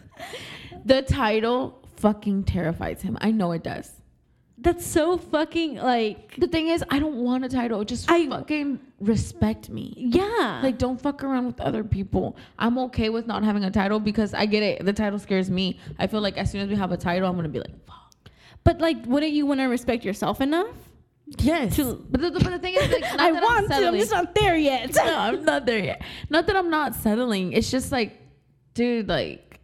[0.84, 3.16] the title fucking terrifies him.
[3.20, 3.90] I know it does.
[4.56, 7.84] That's so fucking like The thing is, I don't want a title.
[7.84, 9.92] Just I- fucking respect me.
[9.96, 10.60] yeah.
[10.62, 12.36] Like, don't fuck around with other people.
[12.58, 14.84] I'm okay with not having a title because I get it.
[14.84, 15.78] The title scares me.
[15.98, 18.03] I feel like as soon as we have a title, I'm gonna be like, fuck.
[18.64, 20.74] But like wouldn't you want to respect yourself enough?
[21.38, 21.76] Yes.
[21.76, 23.88] To- but, the, but the thing is, like, not I that want to.
[23.88, 24.94] I'm just not there yet.
[24.94, 26.02] no, I'm not there yet.
[26.28, 27.52] Not that I'm not settling.
[27.54, 28.20] It's just like,
[28.74, 29.58] dude, like,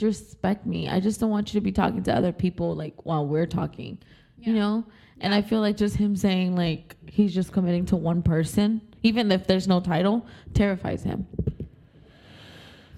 [0.00, 0.88] respect me.
[0.88, 3.98] I just don't want you to be talking to other people like while we're talking,
[4.38, 4.58] you Yeah.
[4.60, 4.84] know.
[5.20, 9.32] And I feel like just him saying like he's just committing to one person, even
[9.32, 11.26] if there's no title, terrifies him.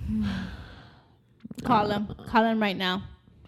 [1.62, 2.08] Call him.
[2.26, 3.02] Call him right now.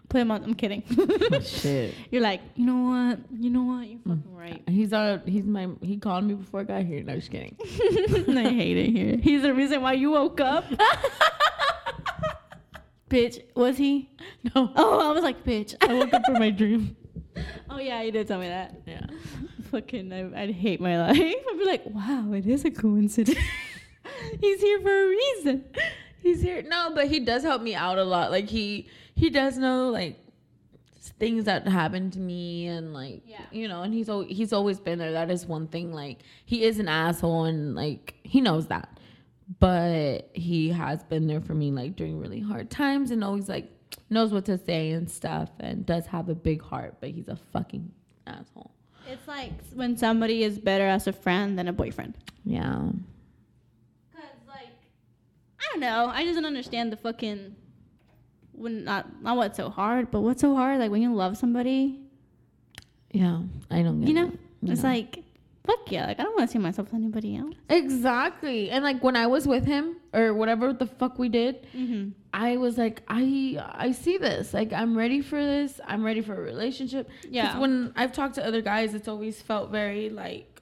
[0.09, 0.43] Put him on.
[0.43, 0.81] I'm kidding.
[1.43, 1.93] Shit.
[2.09, 3.19] You're like, you know what?
[3.39, 3.87] You know what?
[3.87, 4.63] You're fucking right.
[4.67, 7.03] He's uh he's my he called me before I got here.
[7.03, 7.55] No, just kidding.
[7.61, 9.17] I hate it here.
[9.21, 10.65] He's the reason why you woke up.
[13.09, 14.09] bitch, was he?
[14.43, 15.75] No, Oh, I was like, bitch.
[15.81, 16.95] I woke up from my dream.
[17.69, 18.81] oh yeah, you did tell me that.
[18.85, 19.05] Yeah.
[19.71, 21.17] Fucking, I, I'd hate my life.
[21.19, 23.37] I'd be like, wow, it is a coincidence.
[24.41, 25.65] He's here for a reason.
[26.21, 26.63] He's here.
[26.63, 28.31] No, but he does help me out a lot.
[28.31, 28.87] Like he
[29.19, 30.17] he does know like
[31.19, 33.41] things that happened to me and like Yeah.
[33.51, 35.11] you know, and he's al- he's always been there.
[35.11, 35.91] That is one thing.
[35.93, 38.97] Like he is an asshole and like he knows that.
[39.59, 43.69] But he has been there for me like during really hard times and always like
[44.09, 47.35] knows what to say and stuff and does have a big heart, but he's a
[47.51, 47.91] fucking
[48.27, 48.71] asshole.
[49.07, 52.15] It's like when somebody is better as a friend than a boyfriend.
[52.45, 52.91] Yeah.
[54.13, 54.69] Cause like,
[55.59, 56.09] I don't know.
[56.13, 57.55] I just don't understand the fucking.
[58.59, 60.79] When not not what's so hard, but what's so hard?
[60.79, 61.99] Like when you love somebody,
[63.11, 63.41] Yeah.
[63.71, 64.39] I don't get you know, it.
[64.71, 65.23] it's like,
[65.65, 66.07] fuck yeah.
[66.07, 67.55] Like I don't want to see myself with anybody else.
[67.69, 68.69] Exactly.
[68.69, 72.09] And like when I was with him or whatever the fuck we did, Mm-hmm.
[72.31, 74.53] I was like, I I see this.
[74.53, 75.79] Like I'm ready for this.
[75.87, 77.09] I'm ready for a relationship.
[77.27, 77.57] Yeah.
[77.57, 80.61] When I've talked to other guys, it's always felt very like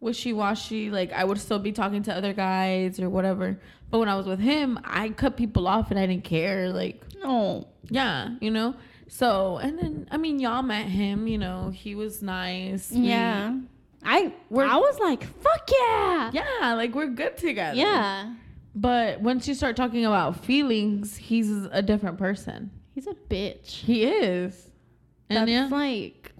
[0.00, 0.90] wishy washy.
[0.90, 3.58] Like I would still be talking to other guys or whatever.
[3.90, 6.68] But when I was with him, I cut people off and I didn't care.
[6.70, 7.68] Like No.
[7.88, 8.74] yeah, you know.
[9.08, 11.26] So and then I mean y'all met him.
[11.26, 12.90] You know he was nice.
[12.90, 13.56] We- Yeah.
[14.04, 16.30] I We're- I was like, fuck yeah.
[16.32, 17.76] Yeah, like we're good together.
[17.76, 18.34] Yeah.
[18.74, 22.70] But once you start talking about feelings, he's a different person.
[22.94, 23.66] He's a bitch.
[23.68, 24.70] He is.
[25.28, 25.68] And That's yeah.
[25.70, 26.32] like.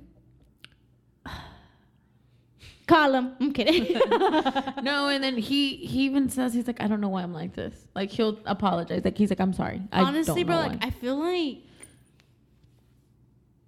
[2.87, 3.33] Call him.
[3.41, 4.01] I'm kidding.
[4.83, 7.55] No, and then he he even says he's like, I don't know why I'm like
[7.55, 7.75] this.
[7.95, 9.05] Like he'll apologize.
[9.05, 9.83] Like he's like, I'm sorry.
[9.91, 11.59] I Honestly, bro, like I feel like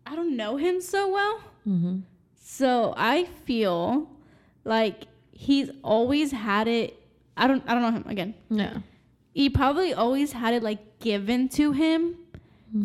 [0.07, 1.41] I don't know him so well.
[1.67, 1.99] mm-hmm.
[2.41, 4.09] So I feel
[4.65, 6.97] like he's always had it.
[7.37, 7.63] I don't.
[7.69, 8.35] I don't know him again.
[8.51, 8.79] Yeah.
[9.35, 12.17] He probably always had it like given to him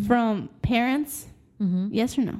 [0.07, 1.27] from parents.
[1.61, 1.89] Mm-hmm.
[1.91, 2.39] Yes or no?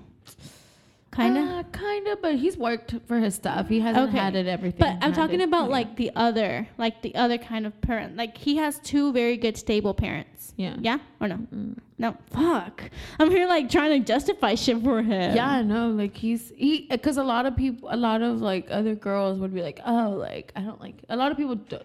[1.14, 1.44] Kind of.
[1.48, 3.68] Uh, kind of, but he's worked for his stuff.
[3.70, 4.18] He hasn't Okay.
[4.18, 4.80] had it everything.
[4.80, 5.78] But I'm talking about Yeah.
[5.78, 8.18] like the other, like the other kind of parent.
[8.18, 10.54] Like he has two very good stable parents.
[10.58, 10.76] yeah.
[10.82, 11.36] Yeah or no?
[11.54, 11.78] Mm.
[12.00, 12.18] No.
[12.32, 12.90] Fuck.
[13.20, 15.36] I'm here like trying to justify shit for him.
[15.36, 18.96] Yeah, no, like he's he because a lot of people, a lot of like other
[18.96, 21.04] girls would be like, oh, like I don't like.
[21.10, 21.78] A lot of people d-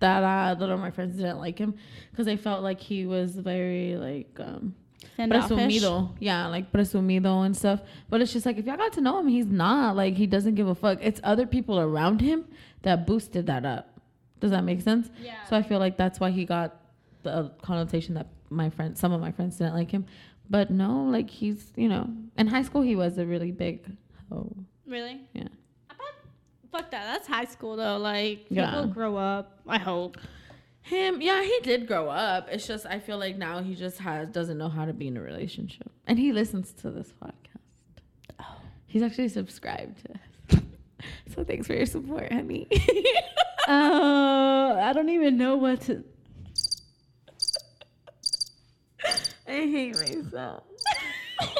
[0.00, 1.74] that uh, that are my friends didn't like him
[2.10, 4.74] because they felt like he was very like um.
[5.18, 7.80] Presumido, yeah, like presumido and stuff.
[8.08, 10.54] But it's just like if y'all got to know him, he's not like he doesn't
[10.54, 10.98] give a fuck.
[11.02, 12.44] It's other people around him
[12.82, 13.98] that boosted that up.
[14.40, 15.10] Does that make sense?
[15.22, 15.42] Yeah.
[15.48, 16.76] So I feel like that's why he got
[17.22, 20.04] the connotation that my friends, some of my friends didn't like him.
[20.48, 23.84] But no, like he's, you know, in high school he was a really big
[24.30, 24.54] hoe.
[24.86, 25.20] Really?
[25.32, 25.48] Yeah.
[25.90, 27.04] I bet, fuck that.
[27.12, 27.96] That's high school though.
[27.96, 28.70] Like Yeah.
[28.70, 29.58] people grow up.
[29.66, 30.18] I hope.
[30.86, 32.48] Him, yeah, he did grow up.
[32.48, 35.16] It's just I feel like now he just has doesn't know how to be in
[35.16, 38.38] a relationship, and he listens to this podcast.
[38.38, 38.60] Oh.
[38.86, 40.62] He's actually subscribed to us.
[41.34, 42.68] so thanks for your support, honey.
[43.68, 46.04] Uh, I don't even know what to.
[49.48, 50.62] I hate myself.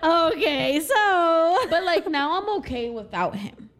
[0.00, 3.70] Okay, so but like now I'm okay without him.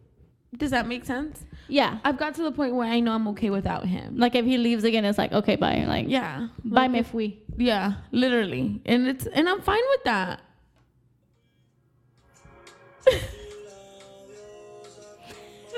[0.57, 1.45] Does that make sense?
[1.69, 4.17] Yeah, I've got to the point where I know I'm okay without him.
[4.17, 5.85] like if he leaves again, it's like okay, bye.
[5.87, 7.39] Like yeah, bye, like me if- fui.
[7.57, 10.41] Yeah, literally, and it's and I'm fine with that.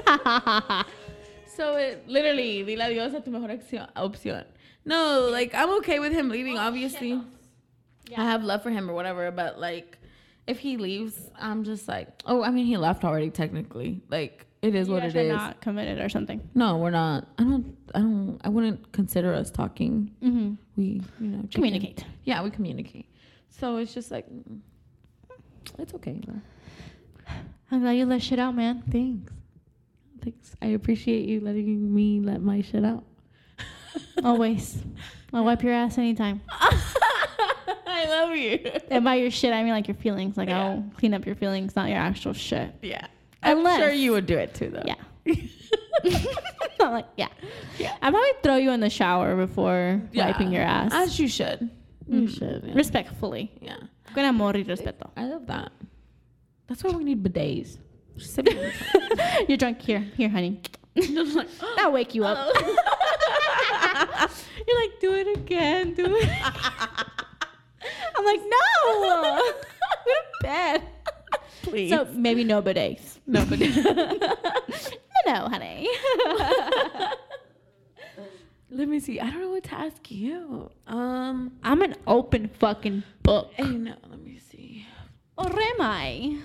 [1.56, 3.50] So it literally, dile adiós a tu mejor
[3.96, 4.46] opción.
[4.86, 6.58] No, like I'm okay with him leaving.
[6.58, 7.22] Obviously,
[8.18, 9.30] I have love for him or whatever.
[9.32, 9.98] But like,
[10.48, 13.30] if he leaves, I'm just like, oh, I mean, he left already.
[13.30, 15.30] Technically, like it is You what it are is.
[15.32, 16.42] Not committed or something.
[16.54, 17.28] No, we're not.
[17.40, 17.78] I don't.
[17.96, 18.40] I don't.
[18.44, 20.12] I wouldn't consider us talking.
[20.24, 20.54] Mm-hmm.
[20.76, 21.48] We, you know, in.
[21.48, 22.06] Communicate.
[22.24, 23.08] Yeah, we communicate.
[23.50, 24.60] So it's just like, mm,
[25.80, 26.20] It's okay.
[27.72, 28.84] I'm glad you let shit out, man.
[28.92, 29.32] Thanks.
[30.24, 30.56] Thanks.
[30.62, 33.04] I appreciate you letting me let my shit out.
[34.24, 34.82] Always.
[35.34, 36.42] I'll wipe your ass anytime.
[36.50, 38.60] I love you.
[38.90, 40.38] And by your shit, I mean like your feelings.
[40.38, 40.62] Like Yeah.
[40.66, 42.74] I'll clean up your feelings, not your actual shit.
[42.82, 43.08] Yeah.
[43.44, 44.84] I'm sure you would do it too, though.
[44.86, 44.96] Yeah.
[46.82, 47.28] I'm like, yeah.
[47.78, 47.96] Yeah.
[48.02, 50.92] I'd probably throw you in the shower before wiping your ass.
[50.94, 51.70] As you should.
[52.08, 52.38] You Mhm.
[52.38, 52.64] should.
[52.66, 52.74] Yeah.
[52.74, 53.52] Respectfully.
[53.62, 53.78] yeah.
[54.14, 55.10] Con amor y respeto.
[55.16, 55.72] I love that.
[56.68, 57.78] That's why we need bidets.
[58.18, 58.72] Just sit me
[59.48, 59.82] You're drunk.
[59.82, 60.60] Here, here, honey.
[60.98, 62.54] Just like, I'll wake you up.
[64.68, 66.30] You're like, do it again, do it.
[68.16, 69.42] I'm like, no.
[69.42, 69.52] Go
[70.06, 70.84] to bed.
[71.72, 71.90] Please.
[71.90, 73.20] So maybe no bidets.
[73.26, 73.60] no, but
[75.26, 75.88] no, honey.
[78.70, 79.20] let me see.
[79.22, 80.70] I don't know what to ask you.
[80.86, 83.52] Um, I'm an open fucking book.
[83.54, 84.86] hey, no, let me see.
[85.38, 86.38] Or am I?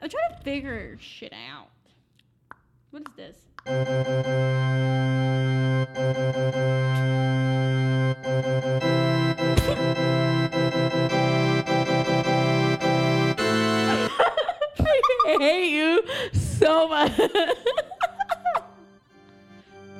[0.00, 1.70] I'm trying to figure shit out.
[2.90, 3.36] What is this?
[15.38, 17.16] Hate you so much.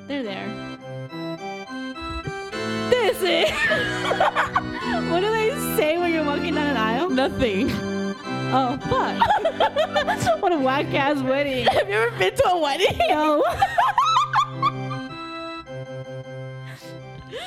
[0.06, 0.68] They're there.
[2.90, 3.50] This is.
[5.10, 7.10] what do they say when you're walking down an aisle?
[7.10, 7.70] Nothing.
[8.50, 10.40] Oh fuck!
[10.42, 11.66] what a whack ass wedding.
[11.66, 12.98] Have you ever been to a wedding?
[13.08, 13.44] No.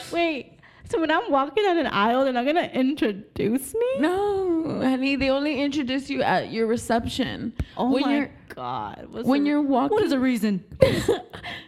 [0.12, 0.61] Wait.
[0.92, 3.86] So when I'm walking down an aisle, they're not gonna introduce me?
[4.00, 5.16] No, honey.
[5.16, 7.54] They only introduce you at your reception.
[7.78, 9.08] Oh when my you're god.
[9.10, 9.96] What's when the- you're walking.
[9.96, 10.66] What is the reason?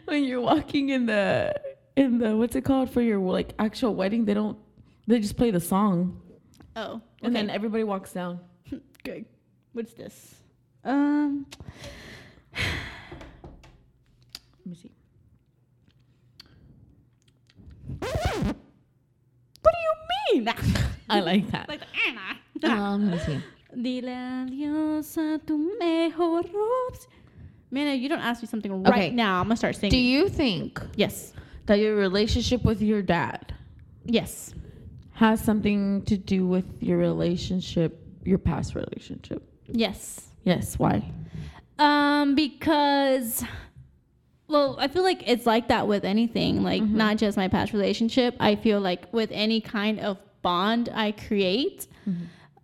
[0.05, 1.55] when you're walking in the
[1.95, 4.25] in the what's it called for your like actual wedding?
[4.25, 4.57] They don't.
[5.07, 6.21] They just play the song,
[6.75, 6.99] Oh.
[7.21, 8.41] and then everybody walks down.
[9.05, 9.23] Good.
[9.71, 10.35] What's this?
[10.83, 11.45] Um.
[12.53, 12.65] Let
[14.65, 14.91] me see.
[17.99, 20.22] What do you mean?
[21.09, 21.67] I like that.
[21.69, 22.39] like the Anna.
[22.63, 23.43] Um, let me see.
[24.01, 24.09] Dile
[24.45, 27.07] adios a tu mejor opción.
[27.71, 28.89] Man, you don't ask me something Okay.
[28.91, 29.39] right now.
[29.41, 29.91] I'm gonna start singing.
[29.91, 31.33] Do you think Yes.
[31.65, 33.53] that your relationship with your dad
[34.05, 34.53] Yes.
[35.13, 39.43] has something to do with your relationship, your past relationship?
[39.67, 40.29] Yes.
[40.45, 40.77] Yes.
[40.79, 41.03] Why?
[41.79, 43.43] Um, because
[44.47, 46.97] well, I feel like it's like that with anything, like Mm-hmm.
[46.97, 48.35] not just my past relationship.
[48.39, 51.87] I feel like with any kind of bond I create,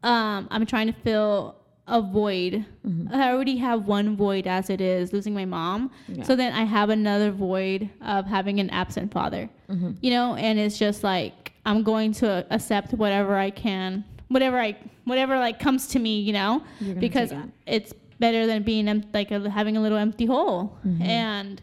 [0.03, 1.55] um, I'm trying to fill
[1.87, 2.65] a void.
[3.11, 5.89] I already have one void as it is, losing my mom.
[6.07, 6.23] Yeah.
[6.23, 9.49] So then I have another void of having an absent father.
[9.69, 9.91] Mm-hmm.
[10.01, 14.77] You know, and it's just like I'm going to accept whatever I can, whatever I,
[15.05, 16.19] whatever like comes to me.
[16.21, 16.63] You know,
[16.99, 17.33] because
[17.65, 20.77] it's better than being em- like a, having a little empty hole.
[20.85, 21.01] Mm-hmm.
[21.01, 21.61] And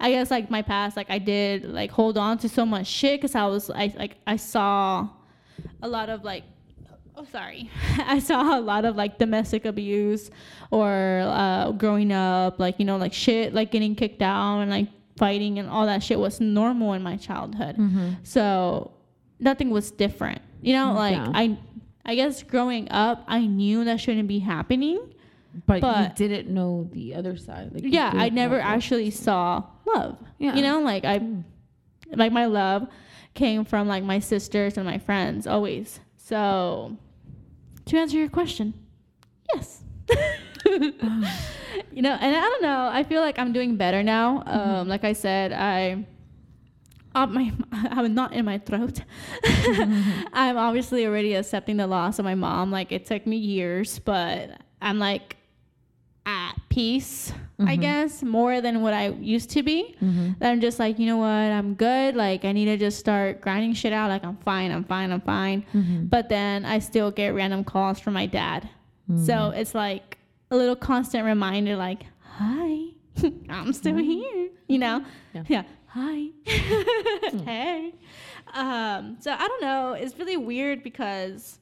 [0.00, 3.20] I guess like my past, like I did like hold on to so much shit
[3.20, 5.08] because I was I like I saw
[5.82, 6.44] a lot of like
[7.16, 10.30] oh sorry I saw a lot of like domestic abuse
[10.70, 14.88] or uh, growing up like you know like shit like getting kicked out and like
[15.16, 17.76] fighting and all that shit was normal in my childhood.
[17.76, 18.10] Mm-hmm.
[18.22, 18.92] So
[19.40, 20.40] nothing was different.
[20.62, 21.32] You know, like Yeah.
[21.34, 21.58] I
[22.04, 25.00] I guess growing up I knew that shouldn't be happening.
[25.66, 27.70] But, But- you didn't know the other side.
[27.72, 30.18] Like yeah, I never actually saw love.
[30.38, 30.54] Yeah.
[30.54, 31.20] You know, like I
[32.14, 32.88] like my love
[33.34, 36.00] came from like my sisters and my friends always.
[36.16, 36.96] So
[37.86, 38.74] to answer your question,
[39.54, 39.82] yes.
[40.66, 44.42] you know, and I don't know, I feel like I'm doing better now.
[44.46, 46.06] Um like I said, I
[47.14, 49.00] my, I'm not in my throat.
[50.32, 52.70] I'm obviously already accepting the loss of my mom.
[52.70, 55.36] Like it took me years, but I'm like
[56.28, 59.96] at peace, I guess, more than what I used to be.
[60.02, 60.32] Mm-hmm.
[60.38, 62.14] That I'm just like, you know what, I'm good.
[62.14, 64.10] Like I need to just start grinding shit out.
[64.10, 65.64] Like I'm fine, I'm fine, I'm fine.
[65.74, 66.04] Mm-hmm.
[66.06, 68.68] But then I still get random calls from my dad.
[69.10, 69.24] Mm-hmm.
[69.24, 70.18] So it's like
[70.50, 72.90] a little constant reminder, like, hi,
[73.48, 74.50] I'm still here.
[74.68, 75.04] You know?
[75.32, 75.44] Yeah.
[75.48, 75.62] Yeah.
[75.86, 76.26] Hi.
[76.44, 77.94] hey.
[78.52, 79.92] Um, so I don't know.
[79.94, 81.58] It's really weird because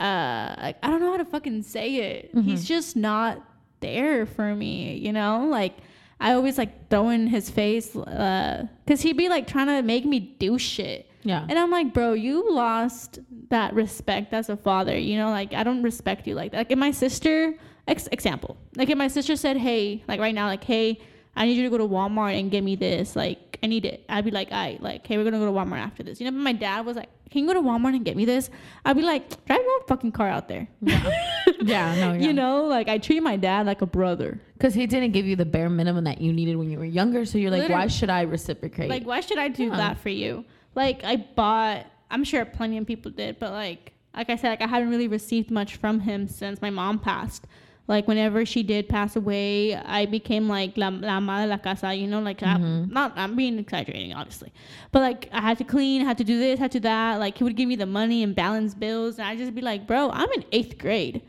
[0.00, 2.30] uh like, I don't know how to fucking say it.
[2.42, 3.42] He's just not
[3.80, 5.46] there for me, you know?
[5.48, 5.76] Like
[6.20, 10.04] I always like throw in his face uh cuz he'd be like trying to make
[10.04, 11.08] me do shit.
[11.22, 11.46] Yeah.
[11.48, 13.18] And I'm like, "Bro, you lost
[13.48, 14.96] that respect as a father.
[14.98, 17.54] You know, like I don't respect you like that." Like if my sister
[17.88, 20.98] ex- example, like if my sister said, "Hey, like right now like, "Hey,
[21.36, 23.16] I need you to go to Walmart and get me this.
[23.16, 24.04] Like, I need it.
[24.08, 26.20] I'd be like, I like, hey, we're gonna go to Walmart after this.
[26.20, 28.24] You know, but my dad was like, can you go to Walmart and get me
[28.24, 28.50] this?
[28.84, 30.68] I'd be like, drive your own fucking car out there.
[30.80, 31.10] Yeah.
[31.62, 32.20] yeah, no, yeah.
[32.26, 34.40] You know, like I treat my dad like a brother.
[34.52, 37.24] Because he didn't give you the bare minimum that you needed when you were younger.
[37.24, 38.88] So you're like, why should I reciprocate?
[38.88, 39.76] Like, why should I do Yeah.
[39.76, 40.44] that for you?
[40.74, 41.86] Like, I bought.
[42.10, 45.08] I'm sure plenty of people did, but like, like I said, like I haven't really
[45.08, 47.46] received much from him since my mom passed.
[47.86, 51.94] Like, whenever she did pass away, I became like la, la ama de la casa.
[51.94, 52.92] You know, like I'm mm-hmm.
[52.92, 53.12] not.
[53.16, 54.52] I'm being exaggerating, obviously,
[54.90, 57.20] but like I had to clean, had to do this, had to that.
[57.20, 59.86] Like he would give me the money and balance bills, and I just be like,
[59.86, 61.22] bro, I'm in eighth grade.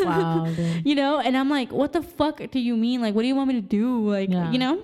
[0.00, 0.46] wow,
[0.84, 3.34] you know and i'm like what the fuck do you mean like what do you
[3.34, 4.50] want me to do like Yeah.
[4.50, 4.82] you know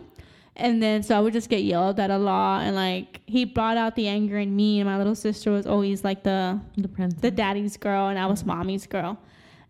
[0.54, 3.78] and then so i would just get yelled at a lot and like he brought
[3.78, 7.14] out the anger in me and my little sister was always like the The prince.
[7.14, 9.18] the daddy's girl and i was mommy's girl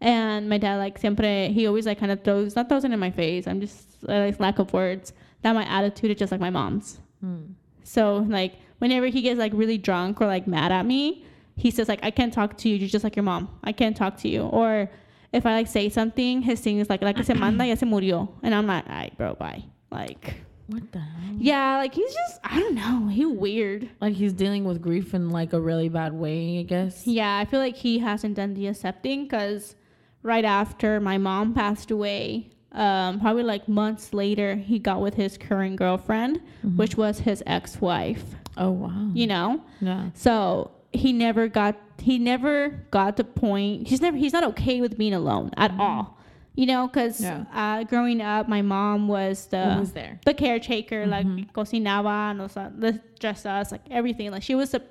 [0.03, 2.98] and my dad like siempre he always like kind of throws not throws it in
[2.98, 6.50] my face i'm just like lack of words that my attitude is just like my
[6.50, 7.53] mom's Hmm.
[7.84, 11.24] so like whenever he gets like really drunk or like mad at me,
[11.55, 12.74] he says like I can't talk to you.
[12.74, 13.48] You're just like your mom.
[13.62, 14.42] I can't talk to you.
[14.42, 14.90] Or
[15.32, 18.28] if I like say something, his thing is like like se manda ya se murió,
[18.42, 19.62] and I'm like, alright, bro, bye.
[19.92, 20.34] Like
[20.66, 21.36] What the hell?
[21.38, 23.07] yeah, like he's just I don't know.
[23.07, 23.88] He weird.
[24.00, 27.07] Like he's dealing with grief in like a really bad way, I guess.
[27.07, 29.76] Yeah, I feel like he hasn't done the accepting because
[30.23, 35.37] right after my mom passed away, um, probably like months later, he got with his
[35.37, 36.41] current girlfriend,
[36.77, 38.25] which was his ex-wife.
[38.57, 39.11] Oh wow.
[39.14, 39.62] You know.
[39.81, 40.11] Yeah.
[40.14, 43.89] So he never got he never got the point.
[43.89, 46.18] He's never he's not okay with being alone at all.
[46.55, 47.45] You know, because Yeah.
[47.55, 53.47] uh, growing up, my mom was the was the caretaker, like cocinaba, nos, the dress
[53.47, 54.31] us, like everything.
[54.31, 54.83] Like she was the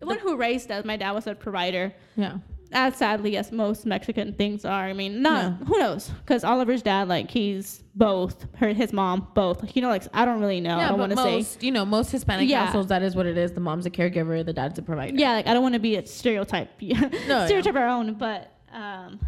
[0.00, 0.84] the one who raised us.
[0.84, 1.92] My dad was a provider.
[2.16, 2.38] Yeah.
[2.70, 4.84] As sadly as most Mexican things are.
[4.84, 5.66] I mean, not Yeah.
[5.66, 6.10] who knows?
[6.10, 9.62] Because Oliver's dad, like he's both her, his mom, both.
[9.62, 10.78] Like, you know, like I don't really know.
[10.78, 11.66] I don't want to say.
[11.66, 12.66] you know, most Hispanic Yeah.
[12.66, 13.52] households, that is what it is.
[13.52, 15.16] The mom's a caregiver, the dad's a provider.
[15.16, 17.08] yeah, like I don't want to be a stereotype, yeah.
[17.46, 19.18] stereotype our own, but um,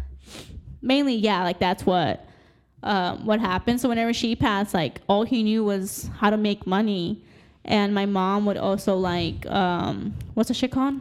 [0.83, 2.25] mainly, yeah, like that's what
[2.83, 3.81] um, what happened.
[3.81, 7.23] So whenever she passed, like all he knew was how to make money,
[7.65, 10.95] and my mom would also like um, what's the shit called?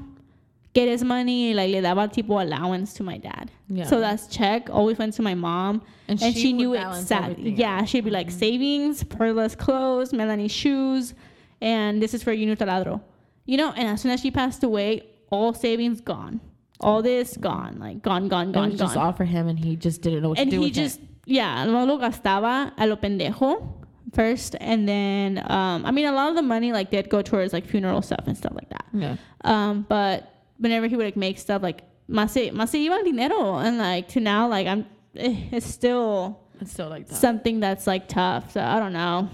[0.73, 3.51] Get his money, like le daba tipo allowance to my dad.
[3.69, 3.87] Yeah.
[3.87, 7.51] So that's check always went to my mom, And and, she she, knew exactly.
[7.51, 11.15] Yeah, she'd be like savings, Perla's clothes, Melanie's shoes,
[11.61, 13.01] and this is for you taladro.
[13.47, 16.41] You know, and as soon as she passed away, all savings gone,
[16.79, 19.07] all this gone, like gone, gone, It gone, just gone.
[19.07, 21.65] all for him, and he just didn't know what And to do he just yeah,
[21.65, 23.75] no lo gastaba a lo pendejo
[24.15, 27.53] first, and then um, I mean a lot of the money like did go towards
[27.53, 28.85] like funeral stuff and stuff like that.
[28.93, 29.17] Yeah.
[29.43, 30.30] Um, but
[30.61, 34.09] whenever he would like make stuff like más se, más se iba dinero, and like
[34.09, 34.87] to now like I'm,
[35.17, 37.17] eh, it's still It's still like that.
[37.17, 38.53] something that's like tough.
[38.53, 39.29] So I don't know,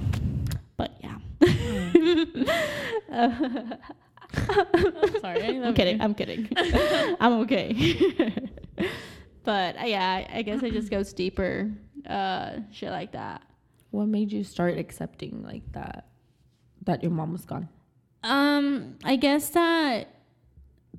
[0.77, 1.19] but yeah.
[5.21, 5.97] Sorry, I I'm kidding.
[5.99, 6.03] you.
[6.03, 6.49] I'm kidding.
[7.21, 7.73] I'm okay.
[9.45, 11.71] but uh, yeah, I- I guess it just goes deeper.
[12.07, 13.43] Uh, shit like that.
[13.91, 16.07] What made you start accepting like that?
[16.85, 17.69] That your mom was gone.
[18.23, 20.09] Um, I guess that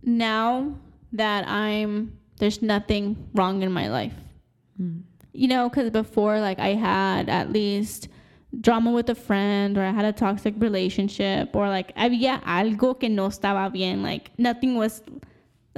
[0.04, 0.74] now
[1.14, 4.14] that I'm there's nothing wrong in my life.
[4.78, 5.00] Hmm.
[5.34, 8.10] You know, because before, like I had at least
[8.62, 13.10] drama with a friend, or I had a toxic relationship, or like había algo que
[13.10, 14.04] no estaba bien.
[14.04, 15.02] Like nothing was.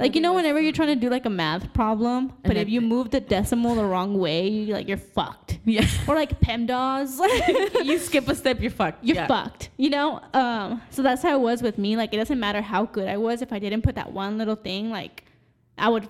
[0.00, 2.80] Like you know, whenever you're trying to do like a math problem, but if you
[2.80, 5.58] move the decimal the wrong way, you like you're fucked.
[5.64, 5.86] Yeah.
[6.08, 7.18] Or like PEMDAS.
[7.84, 9.04] you skip a step, you're fucked.
[9.04, 9.26] you're Yeah.
[9.26, 12.60] fucked you know um so that's how it was with me like it doesn't matter
[12.62, 15.24] how good i was if i didn't put that one little thing like
[15.78, 16.06] i would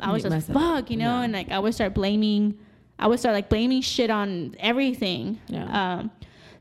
[0.00, 0.54] i was just mess up.
[0.54, 1.22] fuck you know Yeah.
[1.24, 2.58] and like i would start blaming
[2.98, 5.66] i would start like blaming shit on everything Yeah.
[5.98, 6.10] um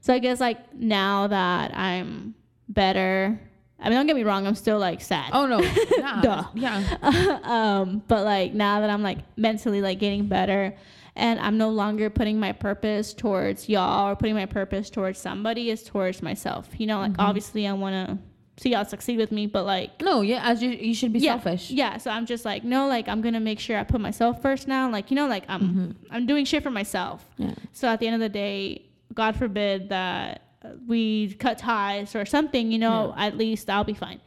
[0.01, 2.35] so i guess like now that i'm
[2.69, 3.39] better
[3.81, 5.61] i mean don't get me wrong i'm still like sad Oh no.
[6.21, 6.43] Duh.
[6.53, 7.39] Yeah.
[7.43, 10.75] um, but like now that I'm like mentally like getting better
[11.15, 15.69] and I'm no longer putting my purpose towards y'all or putting my purpose towards somebody
[15.69, 16.69] is towards myself.
[16.77, 18.17] You know, like obviously I want to
[18.61, 20.21] see y'all succeed with me, but like No.
[20.21, 20.41] Yeah.
[20.43, 21.71] As you, you should be yeah, selfish.
[21.71, 24.67] Yeah, so I'm just like no, like I'm gonna make sure I put myself first
[24.67, 24.89] now.
[24.89, 27.25] Like you know, like I'm I'm doing shit for myself.
[27.37, 27.55] Yeah.
[27.73, 30.50] So at the end of the day, God forbid that
[30.87, 34.19] we cut ties or something, you know, at least I'll be fine.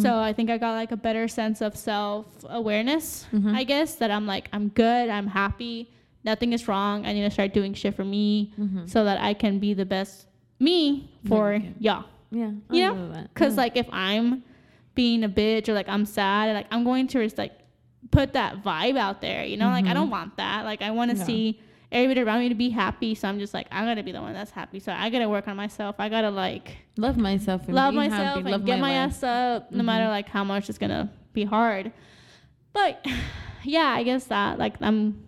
[0.00, 4.10] So I think I got like a better sense of self awareness, I guess, that
[4.10, 5.92] I'm like, I'm good, I'm happy,
[6.24, 7.06] nothing is wrong.
[7.06, 8.52] I need to start doing shit for me
[8.86, 10.26] so that I can be the best
[10.58, 11.76] me for can.
[11.78, 12.04] y'all.
[12.32, 12.50] Yeah.
[12.70, 13.26] You know?
[13.32, 13.60] Because Yeah.
[13.62, 14.42] like if I'm
[14.96, 17.52] being a bitch or like I'm sad, like I'm going to just like
[18.10, 19.44] put that vibe out there.
[19.44, 20.64] You know, like I don't want that.
[20.64, 21.22] Like I want to Yeah.
[21.24, 21.60] see
[21.90, 23.14] everybody around me to be happy.
[23.14, 24.78] So I'm just like, I'm gonna be the one that's happy.
[24.80, 25.96] So I gotta work on myself.
[25.98, 27.64] I gotta like Love myself.
[27.66, 29.12] And love myself happy, and love get my, life.
[29.12, 29.86] ass up, no Mhm.
[29.86, 31.92] matter like how much it's gonna be hard.
[32.72, 33.04] But
[33.64, 35.24] yeah, I guess that like I'm,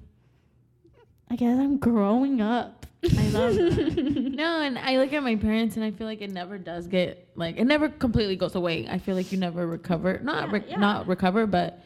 [1.30, 2.86] I guess I'm growing up.
[3.16, 3.54] I love
[3.96, 7.28] no, and I look at my parents and I feel like it never does get
[7.34, 8.86] like it never completely goes away.
[8.90, 10.76] I feel like you never recover, not Yeah, re- yeah.
[10.78, 11.82] not recover, but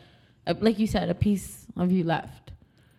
[0.48, 2.50] uh, like you said, a piece of you left.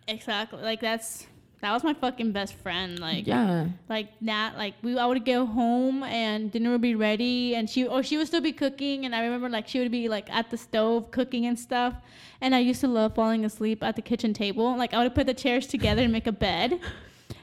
[0.08, 0.62] Exactly.
[0.62, 1.26] Like that's
[1.62, 2.98] that was my fucking best friend.
[2.98, 4.58] Like yeah, like that.
[4.58, 8.18] like we I would go home and dinner would be ready and she or she
[8.18, 11.10] would still be cooking and I remember like she would be like at the stove
[11.10, 11.94] cooking and stuff.
[12.40, 14.76] And I used to love falling asleep at the kitchen table.
[14.76, 16.78] Like I would put the chairs together and make a bed.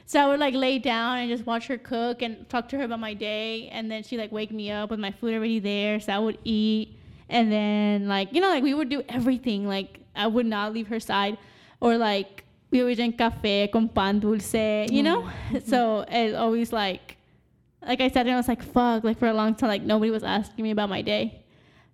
[0.06, 2.84] So I would like lay down and just watch her cook and talk to her
[2.84, 5.98] about my day and then she like wake me up with my food already there.
[5.98, 6.96] So I would eat
[7.28, 9.66] and then like you know like we would do everything.
[9.66, 11.36] Like I would not leave her side
[11.80, 12.44] or like
[12.74, 15.24] we would drink cafe con pan dulce, you know?
[15.54, 15.60] Oh.
[15.66, 17.16] So it always like,
[17.86, 20.10] like I said, and I was like, fuck, like for a long time, like nobody
[20.10, 21.42] was asking me about my day.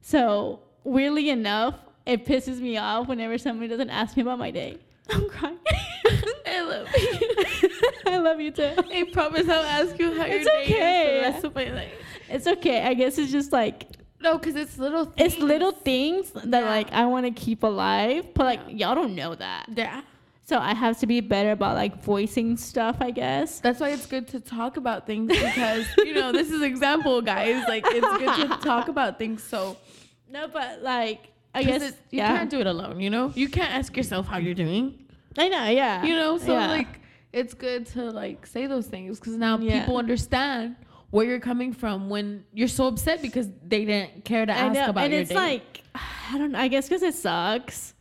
[0.01, 1.75] So weirdly enough,
[2.07, 4.79] it pisses me off whenever somebody doesn't ask me about my day.
[5.11, 5.59] I'm crying.
[6.47, 7.71] I love you.
[8.07, 8.73] I love you too.
[8.77, 10.73] I promise I'll ask you how your It's day okay.
[10.73, 11.93] is for the rest of my life.
[12.29, 12.83] It's okay.
[12.87, 13.89] I guess it's just like
[14.21, 15.07] No, because it's little.
[15.07, 15.35] Things.
[15.35, 16.71] it's little things that Yeah.
[16.71, 18.87] like I want to keep alive, but like Yeah.
[18.89, 19.67] y'all don't know that.
[19.75, 20.03] Yeah.
[20.51, 23.61] So I have to be better about like voicing stuff, I guess.
[23.61, 27.63] That's why it's good to talk about things because you know this is example, guys.
[27.69, 29.45] Like it's good to talk about things.
[29.45, 29.77] So
[30.29, 31.21] No, but like
[31.55, 32.37] I guess it- you yeah.
[32.37, 32.99] can't do it alone.
[32.99, 34.99] You know, you can't ask yourself how you're doing.
[35.39, 36.05] I know, yeah.
[36.05, 36.67] You know, so Yeah.
[36.67, 36.93] like
[37.33, 39.79] it's good to like say those things because now Yeah.
[39.79, 40.75] people understand
[41.11, 44.75] where you're coming from when you're so upset because they didn't care to I ask
[44.75, 45.37] know, about and it's day.
[45.37, 45.83] like
[46.33, 46.59] I don't know.
[46.59, 47.95] I guess because it sucks.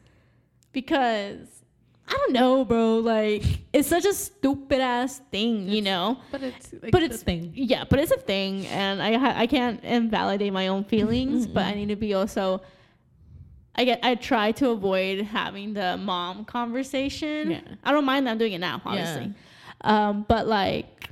[0.72, 1.48] Because
[2.10, 2.98] I don't know, bro.
[2.98, 6.18] Like it's such a stupid ass thing, you know.
[6.32, 7.52] but it's like but it's thing.
[7.54, 11.66] Yeah, but it's a thing, and I ha- I can't invalidate my own feelings, but
[11.66, 12.62] I need to be also.
[13.76, 14.00] I get.
[14.04, 17.52] I try to avoid having the mom conversation.
[17.52, 17.62] Yeah.
[17.84, 19.34] I don't mind that I'm doing it now, honestly.
[19.82, 21.10] Um, but like,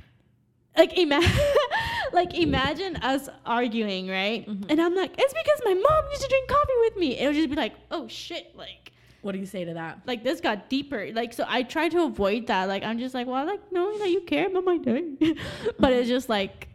[0.76, 1.30] like imagine,
[2.12, 4.46] like imagine us arguing, right?
[4.46, 7.18] And I'm like, it's because my mom used to drink coffee with me.
[7.18, 8.92] It would just be like, oh shit, like
[9.22, 10.00] What do you say to that?
[10.06, 11.10] like this got deeper.
[11.12, 12.68] Like so I try to avoid that.
[12.68, 15.02] Like I'm just like, well, I like knowing that you care about my day.
[15.78, 16.68] but it's just like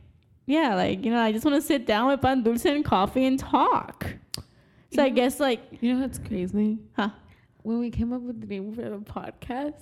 [0.46, 3.26] yeah, like, you know, I just want to sit down with pan dulce and coffee
[3.26, 4.08] and talk.
[4.94, 6.80] So I know- guess like You know what's crazy?
[6.98, 7.10] huh.
[7.62, 9.80] When we came up with the name for the podcast,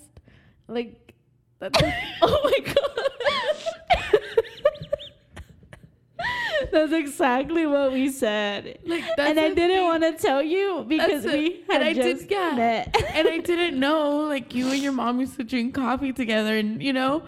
[0.67, 1.13] like
[1.59, 1.81] that's
[2.21, 3.80] oh my god.
[6.73, 8.79] That's exactly what we said.
[8.85, 11.33] Like that's and I didn't want to tell you because it.
[11.33, 12.51] we And had I did- just yeah.
[12.55, 12.95] met.
[13.15, 16.81] and I didn't know like you and your mom used to drink coffee together and
[16.81, 17.23] you know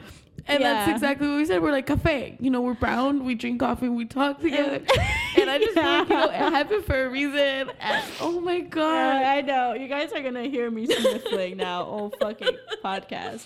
[0.45, 1.61] and that's exactly what we said.
[1.61, 2.35] We're like cafe.
[2.41, 4.81] You know, we're brown, we drink coffee, we talk together.
[5.37, 7.71] and I just feel like, you know, it happened for a reason.
[7.79, 9.23] And oh my Yeah, god.
[9.23, 9.73] I know.
[9.73, 13.45] You guys are gonna hear me sniffling now, all fucking podcast.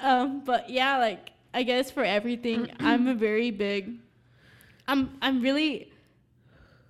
[0.00, 3.98] Um, but yeah, like I guess for everything, I'm a very big.
[4.88, 5.92] I'm I'm really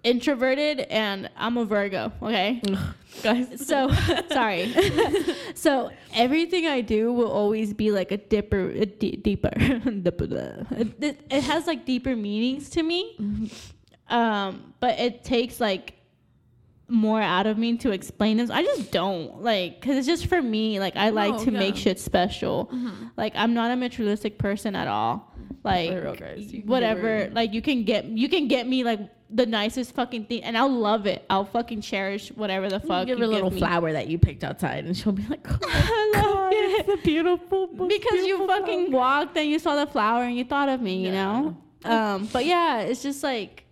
[0.05, 2.13] introverted and I'm a Virgo.
[2.23, 2.63] Okay,
[3.23, 3.67] Guys.
[3.67, 3.91] so
[4.31, 4.73] sorry.
[5.55, 9.51] so everything I do will always be like a dipper, a d- deeper.
[9.57, 13.51] it, it, it has like deeper meanings to me.
[14.09, 15.95] Um, but it takes like
[16.91, 18.49] more out of me to explain this.
[18.49, 20.79] I just don't like because it's just for me.
[20.81, 22.71] Like I like No, to make shit special.
[23.17, 25.28] Like I'm not a materialistic person at all.
[25.65, 26.53] Like real, guys.
[26.53, 27.31] You whatever.
[27.33, 29.01] Like you can get you can get me like
[29.31, 31.25] the nicest fucking thing, and I'll love it.
[31.29, 33.07] I'll fucking cherish whatever the fuck.
[33.07, 33.59] give you her a little me.
[33.61, 36.49] flower that you picked outside and she'll be like, oh Hello.
[36.53, 40.45] it's a beautiful because you beautiful fucking walked and you saw the flower and you
[40.45, 41.41] thought of me, you Yeah.
[41.41, 41.57] know.
[41.85, 43.65] Um, but yeah, it's just like,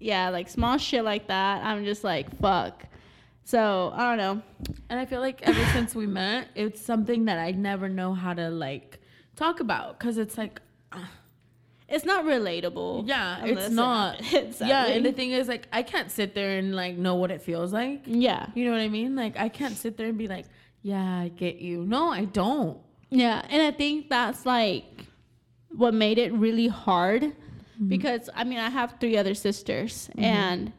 [0.00, 1.64] yeah, like small shit like that.
[1.64, 2.84] I'm just like, fuck.
[3.44, 4.42] So I don't know.
[4.90, 8.34] And I feel like ever since we met, it's something that I never know how
[8.34, 8.98] to like
[9.36, 10.60] talk about because it's like,
[11.88, 13.06] It's not relatable.
[13.06, 14.20] yeah, it's not.
[14.20, 17.30] happens, yeah, and the thing is, like, I can't sit there and like know what
[17.30, 18.04] it feels like.
[18.06, 19.14] yeah, You know what I mean?
[19.14, 20.46] Like, I can't sit there and be like,
[20.82, 21.84] yeah, I get you.
[21.84, 22.78] No, I don't.
[23.10, 24.84] yeah, and I think that's like
[25.70, 27.88] what made it really hard Mm-hmm.
[27.88, 30.72] because I mean I have three other sisters and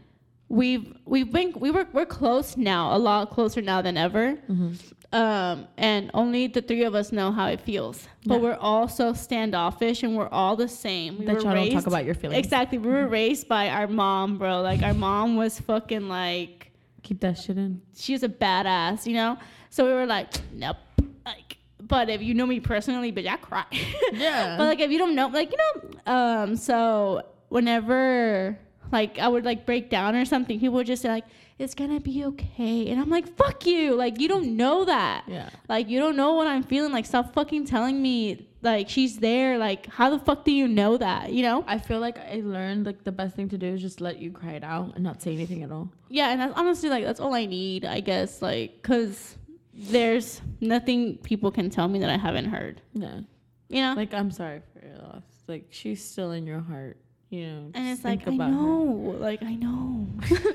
[0.47, 4.73] we've we've been we were we're close now a lot closer now than ever Mm-hmm.
[5.13, 8.07] Um, and only the three of us know how it feels.
[8.25, 8.41] But Yeah.
[8.41, 11.19] we're all so standoffish, and we're all the same.
[11.19, 12.39] We That y'all don't talk about your feelings.
[12.43, 14.61] Exactly, we were raised by our mom, bro.
[14.61, 16.71] Like our mom was fucking like
[17.03, 17.81] Keep that shit in.
[17.95, 19.37] she was a badass, you know.
[19.69, 20.77] So we were like, nope.
[21.25, 23.65] Like, But if you know me personally, bitch, I cry.
[24.13, 24.55] Yeah.
[24.57, 28.57] but like if you don't know, like you know, um, so whenever
[28.91, 31.25] like I would like break down or something, people would just say like,
[31.63, 35.23] "It's gonna be okay," and I'm like, "Fuck you!" Like you don't know that.
[35.27, 35.49] yeah.
[35.69, 36.91] Like you don't know what I'm feeling.
[36.91, 39.57] Like stop fucking telling me like she's there.
[39.57, 41.31] Like how the fuck do you know that?
[41.33, 41.63] You know?
[41.67, 44.31] I feel like I learned like the best thing to do is just let you
[44.31, 45.89] cry it out and not say anything at all.
[46.09, 48.41] Yeah, and that's honestly like that's all I need, I guess.
[48.41, 49.37] Like, cause
[49.73, 52.81] there's nothing people can tell me that I haven't heard.
[52.93, 53.21] Yeah.
[53.69, 53.93] You know?
[53.95, 55.23] Like I'm sorry for your loss.
[55.47, 56.97] Like she's still in your heart.
[57.29, 57.71] You know.
[57.73, 58.55] and it's like I about her.
[58.55, 60.05] know, like I know,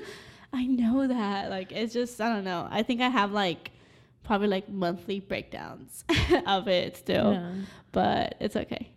[0.52, 1.50] I know that.
[1.50, 2.66] Like it's just I don't know.
[2.70, 3.70] I think I have like
[4.24, 6.04] probably like monthly breakdowns
[6.46, 7.52] of it still, Yeah.
[7.92, 8.90] but it's okay.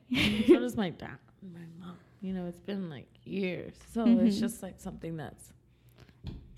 [0.47, 1.97] so does my dad and my mom.
[2.21, 3.73] You know, it's been like years.
[3.93, 4.39] So it's Mhm.
[4.39, 5.53] just like something that's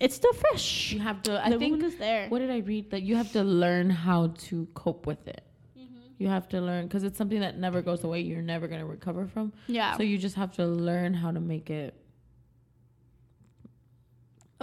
[0.00, 0.92] It's still fresh.
[0.92, 2.28] you have to I the think is there.
[2.28, 2.90] what did I read?
[2.90, 5.42] That you have to learn how to cope with it.
[5.78, 5.94] Mm-hmm.
[6.18, 8.20] You have to learn because it's something that never goes away.
[8.20, 9.52] You're never gonna recover from.
[9.66, 9.96] Yeah.
[9.96, 11.94] So you just have to learn how to make it.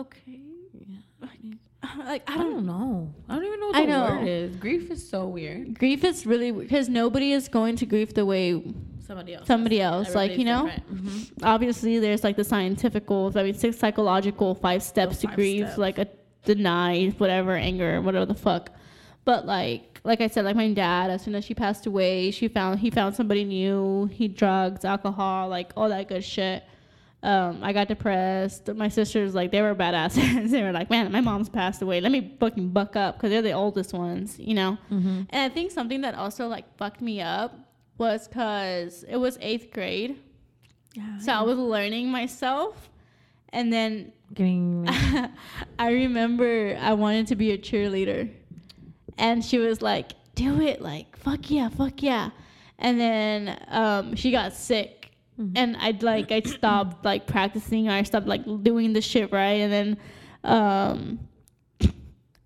[0.02, 0.40] Okay.
[0.74, 1.28] Yeah.
[1.98, 3.12] Like I I don't don't know.
[3.28, 4.16] I don't even know what I the know.
[4.20, 4.56] word is.
[4.58, 5.78] Grief is so weird.
[5.80, 8.64] grief is really because nobody is going to grief the way
[9.06, 9.48] Somebody else.
[9.48, 14.56] somebody else like you know hmm obviously there's like the scientific i mean six psychological
[14.56, 15.78] five steps to five grief steps.
[15.78, 16.08] like a
[16.46, 18.72] deny whatever anger whatever the fuck
[19.26, 22.48] but like like i said like my dad as soon as she passed away she
[22.48, 26.64] found he found somebody new he drugs alcohol like all that good shit
[27.24, 28.68] um, I got depressed.
[28.74, 30.50] My sisters, like, they were badasses.
[30.52, 32.02] they were like, man, my mom's passed away.
[32.02, 34.78] Let me fucking buck up because they're the oldest ones, you know?
[34.90, 37.54] hmm And I think something that also, like, fucked me up
[37.98, 40.20] was because it was eighth grade.
[40.94, 41.20] Yeah.
[41.20, 42.90] So I was learning myself.
[43.54, 44.88] And then getting.
[45.80, 48.32] I remember I wanted to be a cheerleader.
[49.18, 50.82] And she was like, do it.
[50.82, 52.30] Like, fuck yeah, fuck yeah.
[52.80, 55.01] And then um, she got sick.
[55.42, 55.52] Mhm.
[55.56, 57.90] And I'd like, I stopped like practicing.
[57.90, 59.60] Or I stopped like doing the shit right.
[59.60, 59.98] And then,
[60.44, 61.20] um,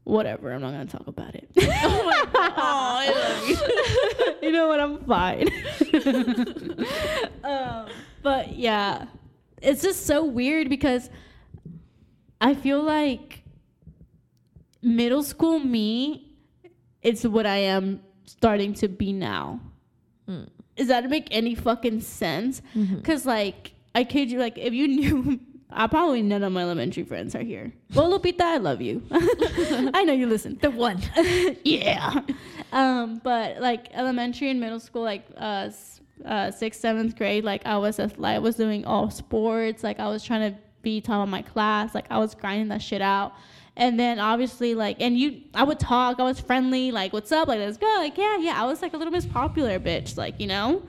[0.05, 0.53] whatever.
[0.53, 1.49] I'm not to talk about it.
[1.57, 2.53] oh my god!
[2.57, 4.35] Oh, I love you.
[4.47, 4.79] you know what?
[4.79, 5.49] I'm fine.
[7.43, 7.89] um,
[8.23, 9.05] but yeah,
[9.61, 11.09] it's just so weird because
[12.39, 13.43] I feel like
[14.81, 16.31] middle school me,
[17.01, 19.59] it's what I am starting to be now.
[20.29, 20.49] Mm.
[20.75, 22.61] Does that make any fucking sense?
[22.73, 25.39] Because like I kid you, like if you knew.
[25.77, 27.73] I probably none of my elementary friends are here.
[27.93, 29.03] Well, Lupita, I love you.
[29.11, 30.57] I know you listen.
[30.61, 31.01] The one.
[31.65, 32.21] yeah.
[32.71, 35.69] Um, but like elementary and middle school, like uh,
[36.23, 39.83] uh, sixth, seventh grade, like I was I was doing all sports.
[39.83, 41.93] Like I was trying to be top of my class.
[41.93, 43.33] Like I was grinding that shit out.
[43.77, 47.47] And then obviously like and you I would talk, I was friendly, like what's up,
[47.47, 48.61] like let's go, like yeah, yeah.
[48.61, 50.81] I was like a little Miss Popular bitch, like, you know?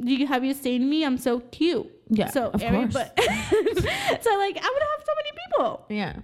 [0.00, 1.04] Do you have you seen me?
[1.04, 1.88] I'm so cute.
[2.08, 2.92] Yeah, So of every- course.
[2.94, 5.86] but- so like I would have so many people.
[5.90, 6.16] Yeah.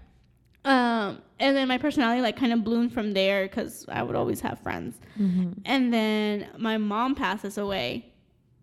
[0.64, 4.40] Um, and then my personality like kind of bloomed from there because I would always
[4.40, 4.96] have friends.
[5.18, 5.52] Mm-hmm.
[5.64, 8.12] And then my mom passes away.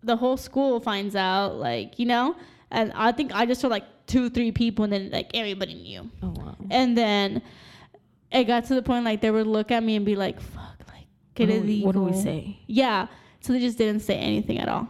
[0.02, 2.36] The whole school finds out, like you know,
[2.70, 6.10] and I think I just told like two, three people, and then like everybody knew.
[6.22, 6.56] Oh wow.
[6.70, 7.42] And then
[8.32, 10.78] it got to the point like they would look at me and be like, "Fuck,
[10.88, 12.58] like get what, do we, what do we say?
[12.66, 13.06] Yeah.
[13.40, 14.88] So they just didn't say anything at all.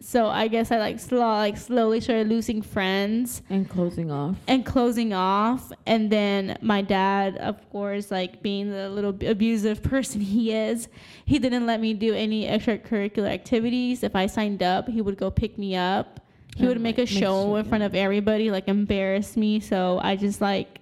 [0.00, 4.36] So I guess I like slow, like slowly started losing friends And closing off.
[4.46, 10.20] and closing off and then my dad of course like being the little abusive person
[10.20, 10.88] he is
[11.24, 15.30] he didn't let me do any extracurricular activities if i signed up he would go
[15.32, 16.17] pick me up
[16.58, 19.98] he would make a like, make show in front of everybody like embarrass me so
[20.02, 20.80] i just like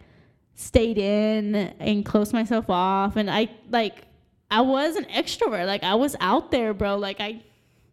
[0.54, 4.04] stayed in and closed myself off and i like
[4.50, 7.40] i was an extrovert like i was out there bro like i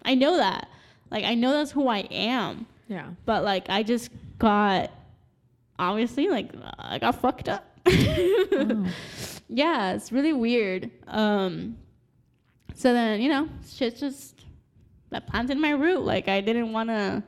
[0.06, 0.68] i know that
[1.12, 3.10] like i know that's who i am Yeah.
[3.26, 4.10] but like I just
[4.40, 4.92] got
[5.80, 7.66] obviously like I got fucked up.
[8.56, 8.86] Oh.
[9.50, 10.90] yeah, it's really weird.
[11.08, 11.78] Um
[12.76, 14.46] so then, you know, shit just
[15.10, 16.02] that planted my root.
[16.02, 17.24] Like I didn't want to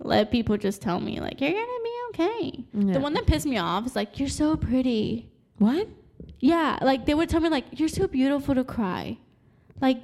[0.00, 2.64] let people just tell me like you're to be okay.
[2.72, 2.94] Yeah.
[2.94, 5.30] The one that pissed me off is like you're so pretty.
[5.58, 5.88] What?
[6.40, 9.18] Yeah, like they would tell me like you're so beautiful to cry.
[9.80, 10.00] Like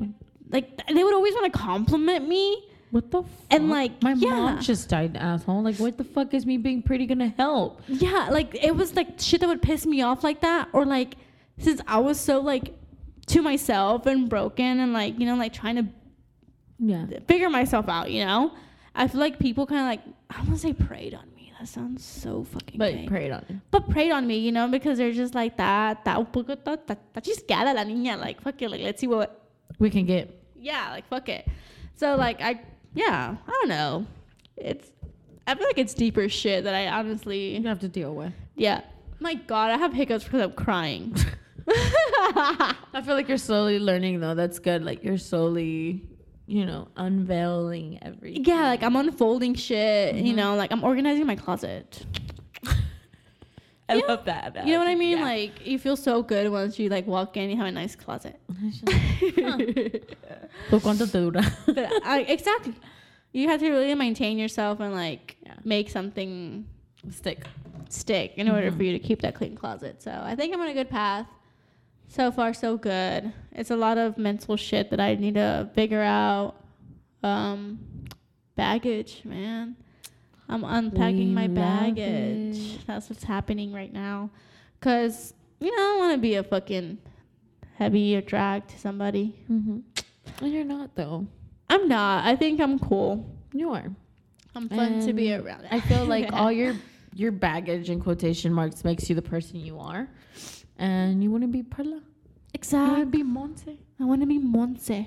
[0.51, 2.69] like they would always want to compliment me.
[2.91, 3.23] What the?
[3.23, 3.31] Fuck?
[3.51, 4.31] And, like, my yeah.
[4.31, 5.65] mom just died, asshole.
[5.65, 7.83] Like, what the fuck is me being pretty gonna help?
[7.89, 11.17] Yeah, like it was like shit that would piss me off like that, or like
[11.59, 12.73] since I was so like
[13.27, 15.87] to myself and broken and like you know like trying to
[16.79, 17.07] Yeah.
[17.27, 18.53] figure myself out, you know.
[18.95, 21.53] I feel like people kind of like I don't want to say preyed on me.
[21.59, 22.79] That sounds so fucking.
[22.79, 23.07] But gay.
[23.07, 26.05] prayed on but preyed on me, you know, because they're just like that.
[26.05, 28.19] That un poco ta- ta- ta chisqueada la niña.
[28.19, 30.43] Like fuck it, like let's see what we can get.
[30.57, 31.47] yeah, like fuck it.
[31.97, 32.61] So like I
[32.95, 34.07] yeah, I don't know.
[34.57, 34.91] It's
[35.47, 38.33] I feel like it's deeper shit that I honestly You have to deal with.
[38.57, 38.83] yeah.
[39.21, 41.17] My God, I have hiccups because I'm crying.
[41.69, 44.35] I feel like you're slowly learning though.
[44.35, 44.85] That's good.
[44.85, 46.03] Like you're slowly,
[46.47, 48.45] you know, unveiling everything.
[48.45, 50.15] yeah, like I'm unfolding shit.
[50.17, 50.37] You Mhm.
[50.37, 52.05] know, like I'm organizing my closet.
[53.89, 54.03] I Yeah.
[54.09, 54.67] love that.
[54.67, 55.19] You know what I mean?
[55.19, 55.25] Yeah.
[55.25, 57.51] Like you feel so good once you like walk in.
[57.51, 58.39] You have a nice closet.
[60.71, 61.43] ¿Por cuánto te dura?
[61.67, 62.75] but I, exactly,
[63.33, 65.55] you have to really maintain yourself and like Yeah.
[65.65, 66.65] make something
[67.11, 67.47] Stick.
[67.91, 68.77] stick in order Mhm.
[68.77, 70.03] for you to keep that clean closet.
[70.03, 71.27] So I think I'm on a good path.
[72.15, 73.33] So far, so good.
[73.51, 76.55] It's a lot of mental shit that I need to figure out.
[77.25, 77.81] Um,
[78.55, 79.75] baggage, man.
[80.49, 82.77] I'm unpacking We my baggage.
[82.77, 82.87] it.
[82.87, 84.31] That's what's happening right now.
[84.81, 86.99] Cause you know I don't want to be a fucking
[87.75, 89.35] heavy or drag to somebody.
[89.51, 89.79] Mm-hmm.
[90.41, 91.27] Well, you're not though.
[91.69, 92.25] I'm not.
[92.25, 93.29] I think I'm cool.
[93.53, 93.91] You are.
[94.55, 95.67] I'm fun to be around.
[95.69, 96.77] I feel like all your
[97.13, 100.09] your baggage in quotation marks makes you the person you are,
[100.79, 102.01] and you want to be Perla.
[102.53, 102.87] Exactly.
[102.87, 103.79] I want to be Monse.
[104.01, 105.07] I want to be Monse.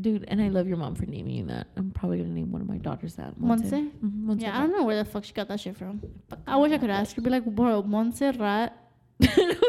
[0.00, 1.68] Dude, and I love your mom for naming you that.
[1.76, 3.38] I'm probably gonna name one of my daughters that.
[3.38, 3.70] Monse?
[3.70, 4.40] Mhm, Monse.
[4.42, 6.00] Yeah, I don't know where the fuck she got that shit from.
[6.46, 7.22] I wish I could ask her.
[7.22, 8.72] Be like, bro, Montserrat.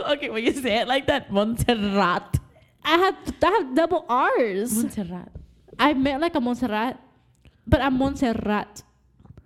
[0.09, 2.39] okay, when you say it like that, Montserrat.
[2.83, 4.75] I have I have double R's.
[4.75, 5.31] Montserrat.
[5.77, 6.99] I meant like a Montserrat,
[7.67, 8.81] but I'm Montserrat.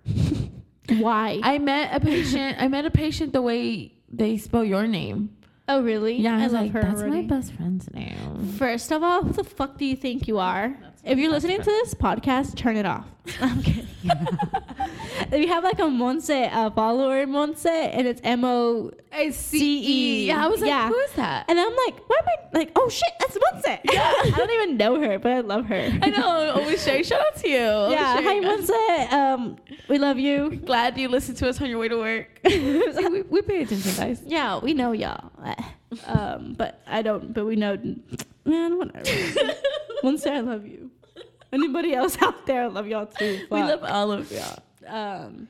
[0.98, 1.40] Why?
[1.42, 2.56] I met a patient.
[2.58, 5.36] I met a patient the way they spell your name.
[5.70, 6.16] Oh really?
[6.16, 8.52] Yeah, I, I was love like, her that's my best friend's name.
[8.58, 10.76] First of all, who the fuck do you think you are?
[11.02, 13.06] If you're listening to this podcast, turn it off.
[13.40, 13.86] I'm kidding.
[14.04, 20.26] if you have like a Monse uh, follower, Monse, and it's M O I C-E.
[20.26, 20.88] Yeah, I was like, Yeah.
[20.88, 21.46] who is that?
[21.48, 23.78] And I'm like, why am I like, oh shit, that's Monse.
[23.90, 24.12] Yeah.
[24.24, 25.98] I don't even know her, but I love her.
[26.02, 26.50] I know.
[26.56, 27.02] Always sharing.
[27.02, 27.56] Shout out to you.
[27.56, 28.40] Yeah, hi.
[28.40, 29.12] Monse.
[29.12, 29.56] Um,
[29.88, 30.50] we love you.
[30.66, 32.40] Glad you listened to us on your way to work.
[32.46, 34.22] See, we, we pay attention, guys.
[34.26, 35.30] yeah, we know y'all.
[36.06, 37.32] Um, but I don't.
[37.32, 37.76] But we know,
[38.44, 38.78] man.
[38.78, 39.04] Whatever.
[40.02, 40.90] Monse, I love you.
[41.52, 43.46] Anybody else out there, I love y'all too.
[43.50, 44.62] We love all of y'all.
[44.86, 45.48] Um,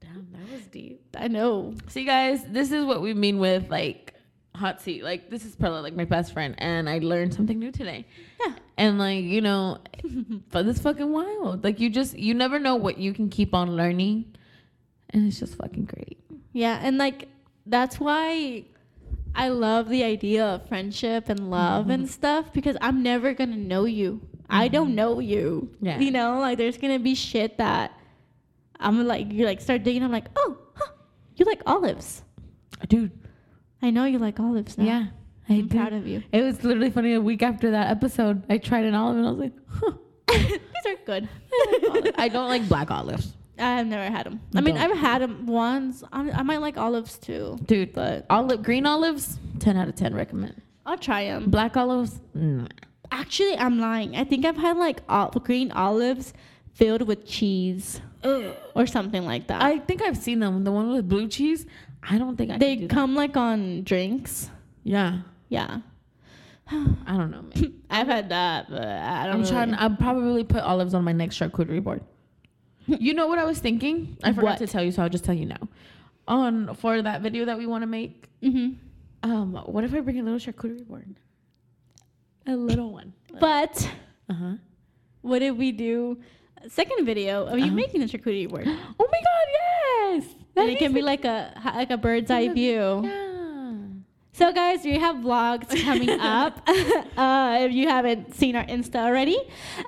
[0.00, 1.16] Damn, that was deep.
[1.16, 1.74] I know.
[1.88, 4.14] See, guys, this is what we mean with like
[4.54, 5.02] hot seat.
[5.02, 8.06] Like, this is Perla, like my best friend, and I learned something new today.
[8.40, 8.54] Yeah.
[8.76, 9.78] And like, you know,
[10.50, 11.64] but it's fucking wild.
[11.64, 14.34] Like, you just you never know what you can keep on learning,
[15.10, 16.18] and it's just fucking great.
[16.52, 17.28] Yeah, and like
[17.66, 18.64] that's why
[19.34, 22.12] I love the idea of friendship and love and mm-hmm.
[22.12, 24.20] stuff because I'm never gonna know you.
[24.48, 24.96] I don't mm-hmm.
[24.96, 25.74] know you.
[25.80, 25.98] Yeah.
[25.98, 27.98] You know, like there's gonna be shit that
[28.78, 30.02] I'm like you like start digging.
[30.02, 30.92] I'm like, oh, huh,
[31.36, 32.22] you like olives.
[32.88, 33.10] Dude,
[33.82, 34.84] I know you like olives now.
[34.84, 35.06] yeah,
[35.48, 35.76] I I'm do.
[35.76, 36.22] proud of you.
[36.32, 37.14] It was literally funny.
[37.14, 39.92] A week after that episode, I tried an olive, and I was like, huh.
[40.34, 41.28] These are good.
[42.16, 43.34] I don't like black olives.
[43.58, 44.40] I've never had them.
[44.54, 44.90] I mean, don't.
[44.90, 46.02] I've had them once.
[46.12, 50.14] I, I might like olives too, Dude, but olive green olives, ten out of ten
[50.14, 50.60] recommend.
[50.86, 51.50] I'll try them.
[51.50, 52.66] Black olives, nah.
[53.12, 54.16] Actually, I'm lying.
[54.16, 56.32] I think I've had like ol- green olives
[56.72, 58.00] filled with cheese
[58.74, 59.62] or something like that.
[59.62, 60.64] I think I've seen them.
[60.64, 61.64] The one with blue cheese.
[62.02, 62.58] I don't think I.
[62.58, 62.94] they do that.
[62.94, 64.50] come like on drinks.
[64.82, 65.78] Yeah, Yeah.
[66.66, 67.74] I don't know, man.
[67.90, 69.74] I've had that, but I don't I'm really- trying.
[69.74, 72.02] I'll probably put olives on my next charcuterie board.
[72.86, 74.16] You know what I was thinking?
[74.22, 74.58] I forgot What?
[74.58, 75.68] to tell you, so I'll just tell you now.
[76.28, 78.28] On for that video that we want to make.
[78.42, 78.76] Mhm.
[79.22, 81.16] Um, what if I bring a little charcuterie board?
[82.46, 83.12] A little one.
[83.40, 83.90] But
[84.28, 84.52] Uh huh.
[85.22, 86.18] what did we do
[86.68, 87.74] second video of you Uh-huh.
[87.74, 88.66] making the charcuterie board?
[89.00, 89.46] Oh my God!
[90.22, 90.34] Yes.
[90.56, 93.02] and it can be like a like a bird's eye view.
[93.04, 93.33] Yeah.
[94.34, 96.60] So guys, we have vlogs coming up.
[96.68, 99.38] uh, if you haven't seen our Insta already,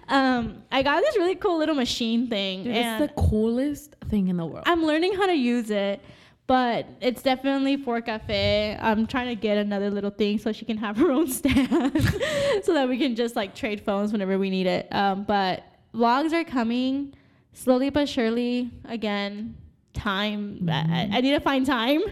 [0.09, 4.37] um, I got this really cool little machine thing, Dude, it's the coolest thing in
[4.37, 4.63] the world.
[4.67, 6.01] I'm learning how to use it.
[6.47, 8.79] But it's definitely for cafe.
[8.81, 11.69] I'm trying to get another little thing so she can have her own stand,
[12.63, 14.87] so that we can just like trade phones whenever we need it.
[14.93, 17.15] Um, but vlogs are coming
[17.53, 18.71] slowly but surely.
[18.85, 19.57] Again,
[19.97, 20.69] time.
[20.71, 22.03] I, I- I need to find time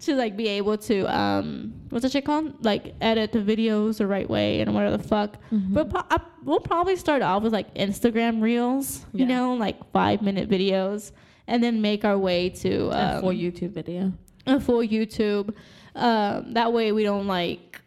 [0.00, 2.64] to like be able to um, what's that shit called?
[2.64, 5.36] Like edit the videos the right way and whatever the fuck.
[5.52, 5.72] Mhm.
[5.74, 10.22] But pro- I, we'll probably start off with like Instagram reels, you know, like five
[10.22, 11.12] minute videos,
[11.46, 14.12] and then make our way to a um, full YouTube video.
[14.46, 15.54] a full YouTube.
[15.94, 17.80] Um, that way we don't like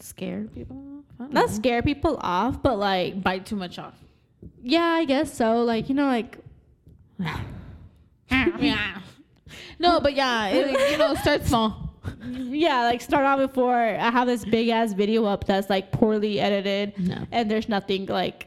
[0.00, 0.76] Scare people.
[1.18, 1.46] Not know.
[1.46, 3.94] scare people off, but like bite too much off.
[4.62, 5.62] yeah, I guess so.
[5.62, 6.36] Like you know, like
[8.30, 9.00] yeah.
[9.78, 11.90] No, but yeah, it, you know, start small.
[12.26, 16.38] yeah, like start off before I have this big ass video up that's like poorly
[16.40, 17.26] edited No.
[17.32, 18.46] and there's nothing like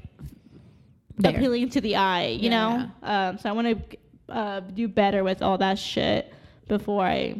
[1.18, 1.32] There.
[1.36, 2.92] appealing to the eye, you Yeah, know?
[3.04, 3.98] Um, so I want to
[4.34, 6.34] uh, do better with all that shit
[6.68, 7.36] before I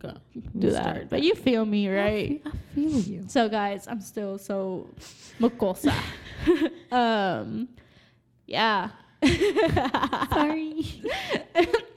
[0.00, 0.14] Go.
[0.58, 1.08] do that.
[1.08, 2.42] But you feel me, right?
[2.44, 3.24] I feel you.
[3.28, 4.88] So guys, I'm still so
[5.38, 5.92] mucosa.
[6.92, 7.68] um,
[8.46, 8.88] yeah.
[10.32, 10.84] Sorry.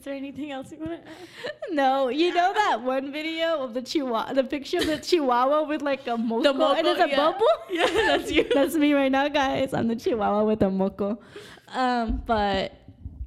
[0.00, 1.28] Is there anything else you want to add?
[1.72, 5.82] No, you know that one video of the chihuahua, the picture of the chihuahua with
[5.82, 7.16] like a moco, moco, and it's a yeah.
[7.16, 7.46] bubble.
[7.70, 8.44] Yeah, that's you.
[8.54, 9.74] That's me right now, guys.
[9.74, 11.20] I'm the chihuahua with a moco.
[11.68, 12.72] Um, but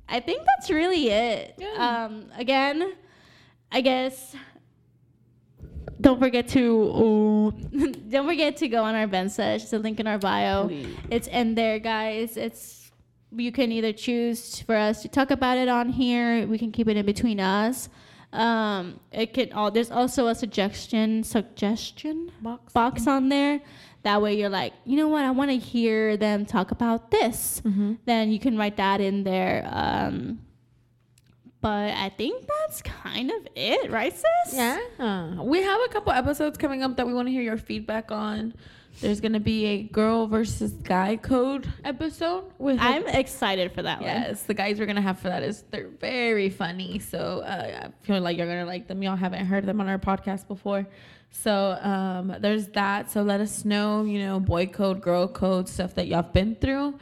[0.09, 1.53] I think that's really it.
[1.59, 2.05] Yeah.
[2.05, 2.93] Um, again,
[3.71, 4.35] I guess.
[6.01, 7.53] Don't forget to
[8.09, 9.65] don't forget to go on our vent sesh.
[9.65, 10.69] The link in our bio.
[10.69, 10.97] Please.
[11.11, 12.35] It's in there, guys.
[12.35, 12.82] It's
[13.35, 16.45] you can either choose for us to talk about it on here.
[16.47, 17.89] We can keep it in between us.
[18.31, 19.69] Um, it can all.
[19.69, 22.73] There's also a suggestion suggestion Box.
[22.73, 23.61] box on there.
[24.03, 25.23] That way you're like, you know what?
[25.23, 27.61] I want to hear them talk about this.
[27.61, 27.93] Mm-hmm.
[28.05, 29.67] Then you can write that in there.
[29.71, 30.39] Um,
[31.61, 34.53] but I think that's kind of it, right, sis?
[34.53, 35.41] Yeah.
[35.41, 38.53] We have a couple episodes coming up that we want to hear your feedback on.
[39.01, 42.77] There's gonna be a girl versus guy code episode with.
[42.79, 44.07] I'm excited for that one.
[44.09, 46.99] yes, the guys we're gonna have for that is they're very funny.
[46.99, 49.01] So uh, I feel like you're gonna like them.
[49.03, 50.87] Y'all haven't heard them on our podcast before.
[51.31, 53.09] So um, there's that.
[53.09, 56.55] So let us know, you know, boy code, girl code, stuff that y'all have been
[56.55, 56.97] through.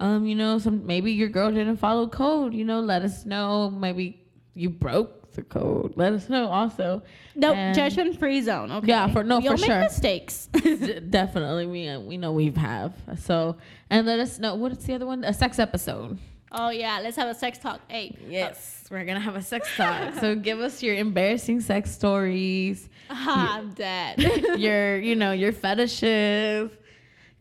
[0.00, 2.52] Um, you know, some maybe your girl didn't follow code.
[2.52, 3.70] You know, let us know.
[3.70, 4.20] Maybe
[4.54, 5.92] you broke the code.
[5.96, 7.02] Let us know also.
[7.34, 8.72] No And- judgment free zone.
[8.72, 8.88] Okay.
[8.88, 9.80] Yeah, for- no, we for make sure.
[9.80, 10.48] mistakes.
[11.10, 13.56] Definitely we uh, we know we've have so
[13.90, 16.18] and let us know what's the other one a sex episode
[16.52, 17.80] oh yeah, let's have a sex talk.
[17.88, 18.16] Hey.
[18.28, 23.58] yes we're gonna have a sex talk so give us your embarrassing sex stories Ah,
[23.58, 24.18] I'm dead.
[24.58, 26.70] your you know your fetishes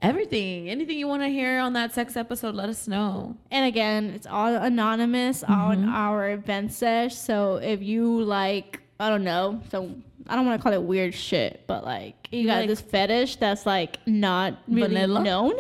[0.02, 4.10] everything anything you want to hear on that sex episode let us know and again,
[4.12, 5.90] it's all anonymous on Mm-hmm.
[5.94, 7.16] our event sesh.
[7.16, 9.96] So if you like, I don't know, so
[10.28, 12.82] I don't want to call it weird shit, but like you You got like- this
[12.82, 15.24] fetish that's like not really Vanilla?
[15.24, 15.54] known.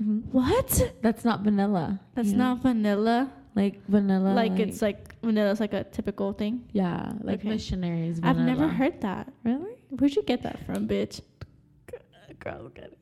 [0.00, 0.18] Mm-hmm.
[0.30, 0.92] What?
[1.02, 2.54] that's not vanilla That's know?
[2.54, 3.32] not vanilla.
[3.54, 6.64] like vanilla like it's like vanilla's like a typical thing.
[6.72, 7.48] yeah like Okay.
[7.48, 9.32] missionaries I've never heard that.
[9.42, 11.20] really Where'd you get that from, bitch?
[12.40, 12.98] girl get it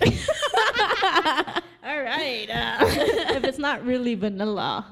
[1.84, 2.48] All right.
[2.50, 2.78] Uh,
[3.36, 4.86] if it's not really vanilla,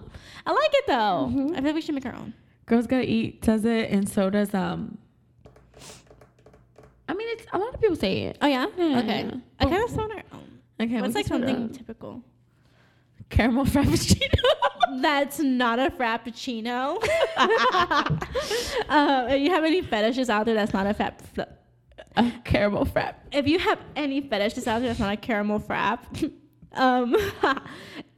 [0.46, 0.92] I like it though.
[1.30, 1.52] Mm-hmm.
[1.52, 2.34] I feel like we should make our own.
[2.66, 4.98] Girls Gotta Eat does it, and so does um.
[7.08, 8.38] I mean, it's a lot of people say it.
[8.40, 8.66] Oh yeah.
[8.76, 8.98] Yeah.
[9.00, 9.30] Okay.
[9.60, 10.60] I kind of saw our own.
[10.80, 11.72] Okay, What's we like can put it something up.
[11.72, 12.24] typical?
[13.32, 14.40] caramel frappuccino?
[15.00, 17.02] That's not a frappuccino.
[18.88, 21.20] uh, you have any fetishes out there, that's not a fat.
[22.16, 23.14] A caramel frap.
[23.32, 26.00] If you have any fetishes out there, that's not a caramel frap.
[26.72, 27.14] um,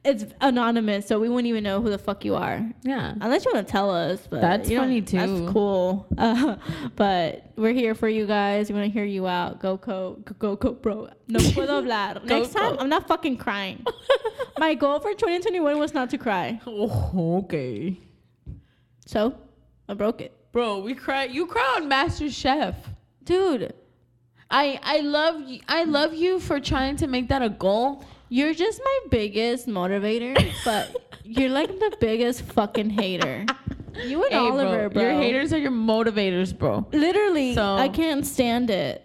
[0.05, 2.61] it's anonymous, so we wouldn't even know who the fuck you are.
[2.83, 3.15] Yeah.
[3.21, 5.17] Unless you want to tell us, but That's you funny, too.
[5.17, 6.07] That's cool.
[6.19, 6.57] Uh,
[6.97, 8.69] but we're here for you guys.
[8.69, 9.61] We want to hear you out.
[9.61, 11.09] Go co, go go, bro.
[11.29, 12.27] No puedo hablar.
[12.27, 12.81] Go, Next time, go.
[12.81, 13.85] I'm not fucking crying.
[14.59, 17.99] My goal for 2021 was not to cry, Oh, okay.
[19.07, 19.35] so
[19.89, 21.25] I broke it, Bro, we cry.
[21.25, 22.77] You cry on Master Chef.
[23.25, 23.75] dude.
[24.55, 25.61] I I love you.
[25.69, 28.05] I love you for trying to make that a goal.
[28.29, 30.35] You're just my biggest motivator,
[30.65, 33.47] but you're like the biggest fucking hater.
[34.05, 35.03] You and Hey, Oliver, bro.
[35.03, 36.87] Your haters are your motivators, bro.
[36.93, 39.05] Literally, So- I can't stand it.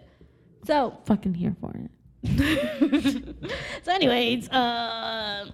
[0.66, 1.90] So, Fucking here for it.
[3.82, 5.46] so anyways, uh,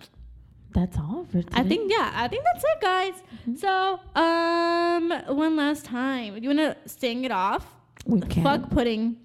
[0.73, 1.61] That's all for today.
[1.61, 3.15] I think yeah, I think that's it, guys.
[3.61, 7.65] So, um, one last time, you wanna sing it off?
[8.05, 8.43] we can.
[8.43, 9.17] Fuck putting,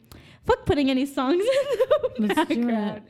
[0.45, 1.43] fuck putting any songs
[2.17, 3.01] in the Let's do background.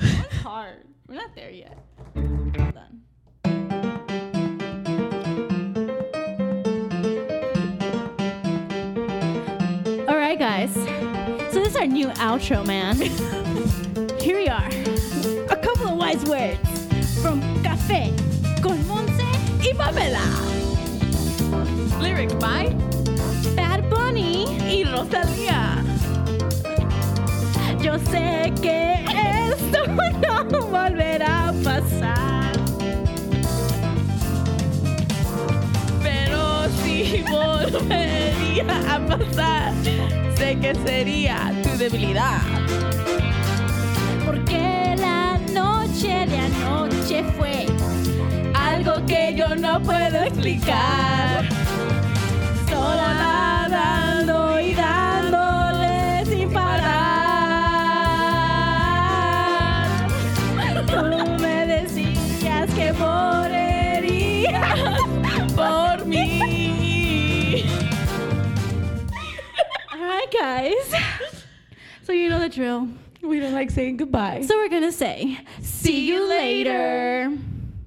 [0.00, 0.84] It's hard.
[1.08, 1.78] We're not there yet.
[2.14, 3.02] Hold on.
[10.08, 10.72] All right, guys.
[11.52, 12.96] So this is our new outro, man.
[14.20, 14.68] Here we are.
[15.50, 16.58] A couple of wise words
[17.22, 18.12] from Café
[18.62, 19.22] con Monse
[19.60, 20.22] y Pamela.
[22.00, 22.74] Lyrics by
[23.56, 24.46] Bad Bunny.
[24.70, 25.82] y Rosalía.
[27.80, 29.04] Yo sé que
[29.50, 29.78] esto
[30.52, 32.52] no volverá a pasar.
[36.02, 39.72] Pero si volvería a pasar,
[40.36, 42.40] sé que sería tu debilidad.
[44.24, 47.66] Porque la noche de anoche fue
[48.54, 51.48] algo que yo no puedo explicar.
[69.92, 70.94] All right, guys.
[72.02, 72.88] So you know the drill.
[73.22, 74.42] We don't like saying goodbye.
[74.42, 77.32] So we're gonna say, see you later.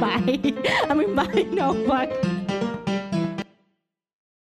[0.00, 0.40] bye.
[0.88, 1.46] I mean, bye.
[1.52, 2.35] No, bye.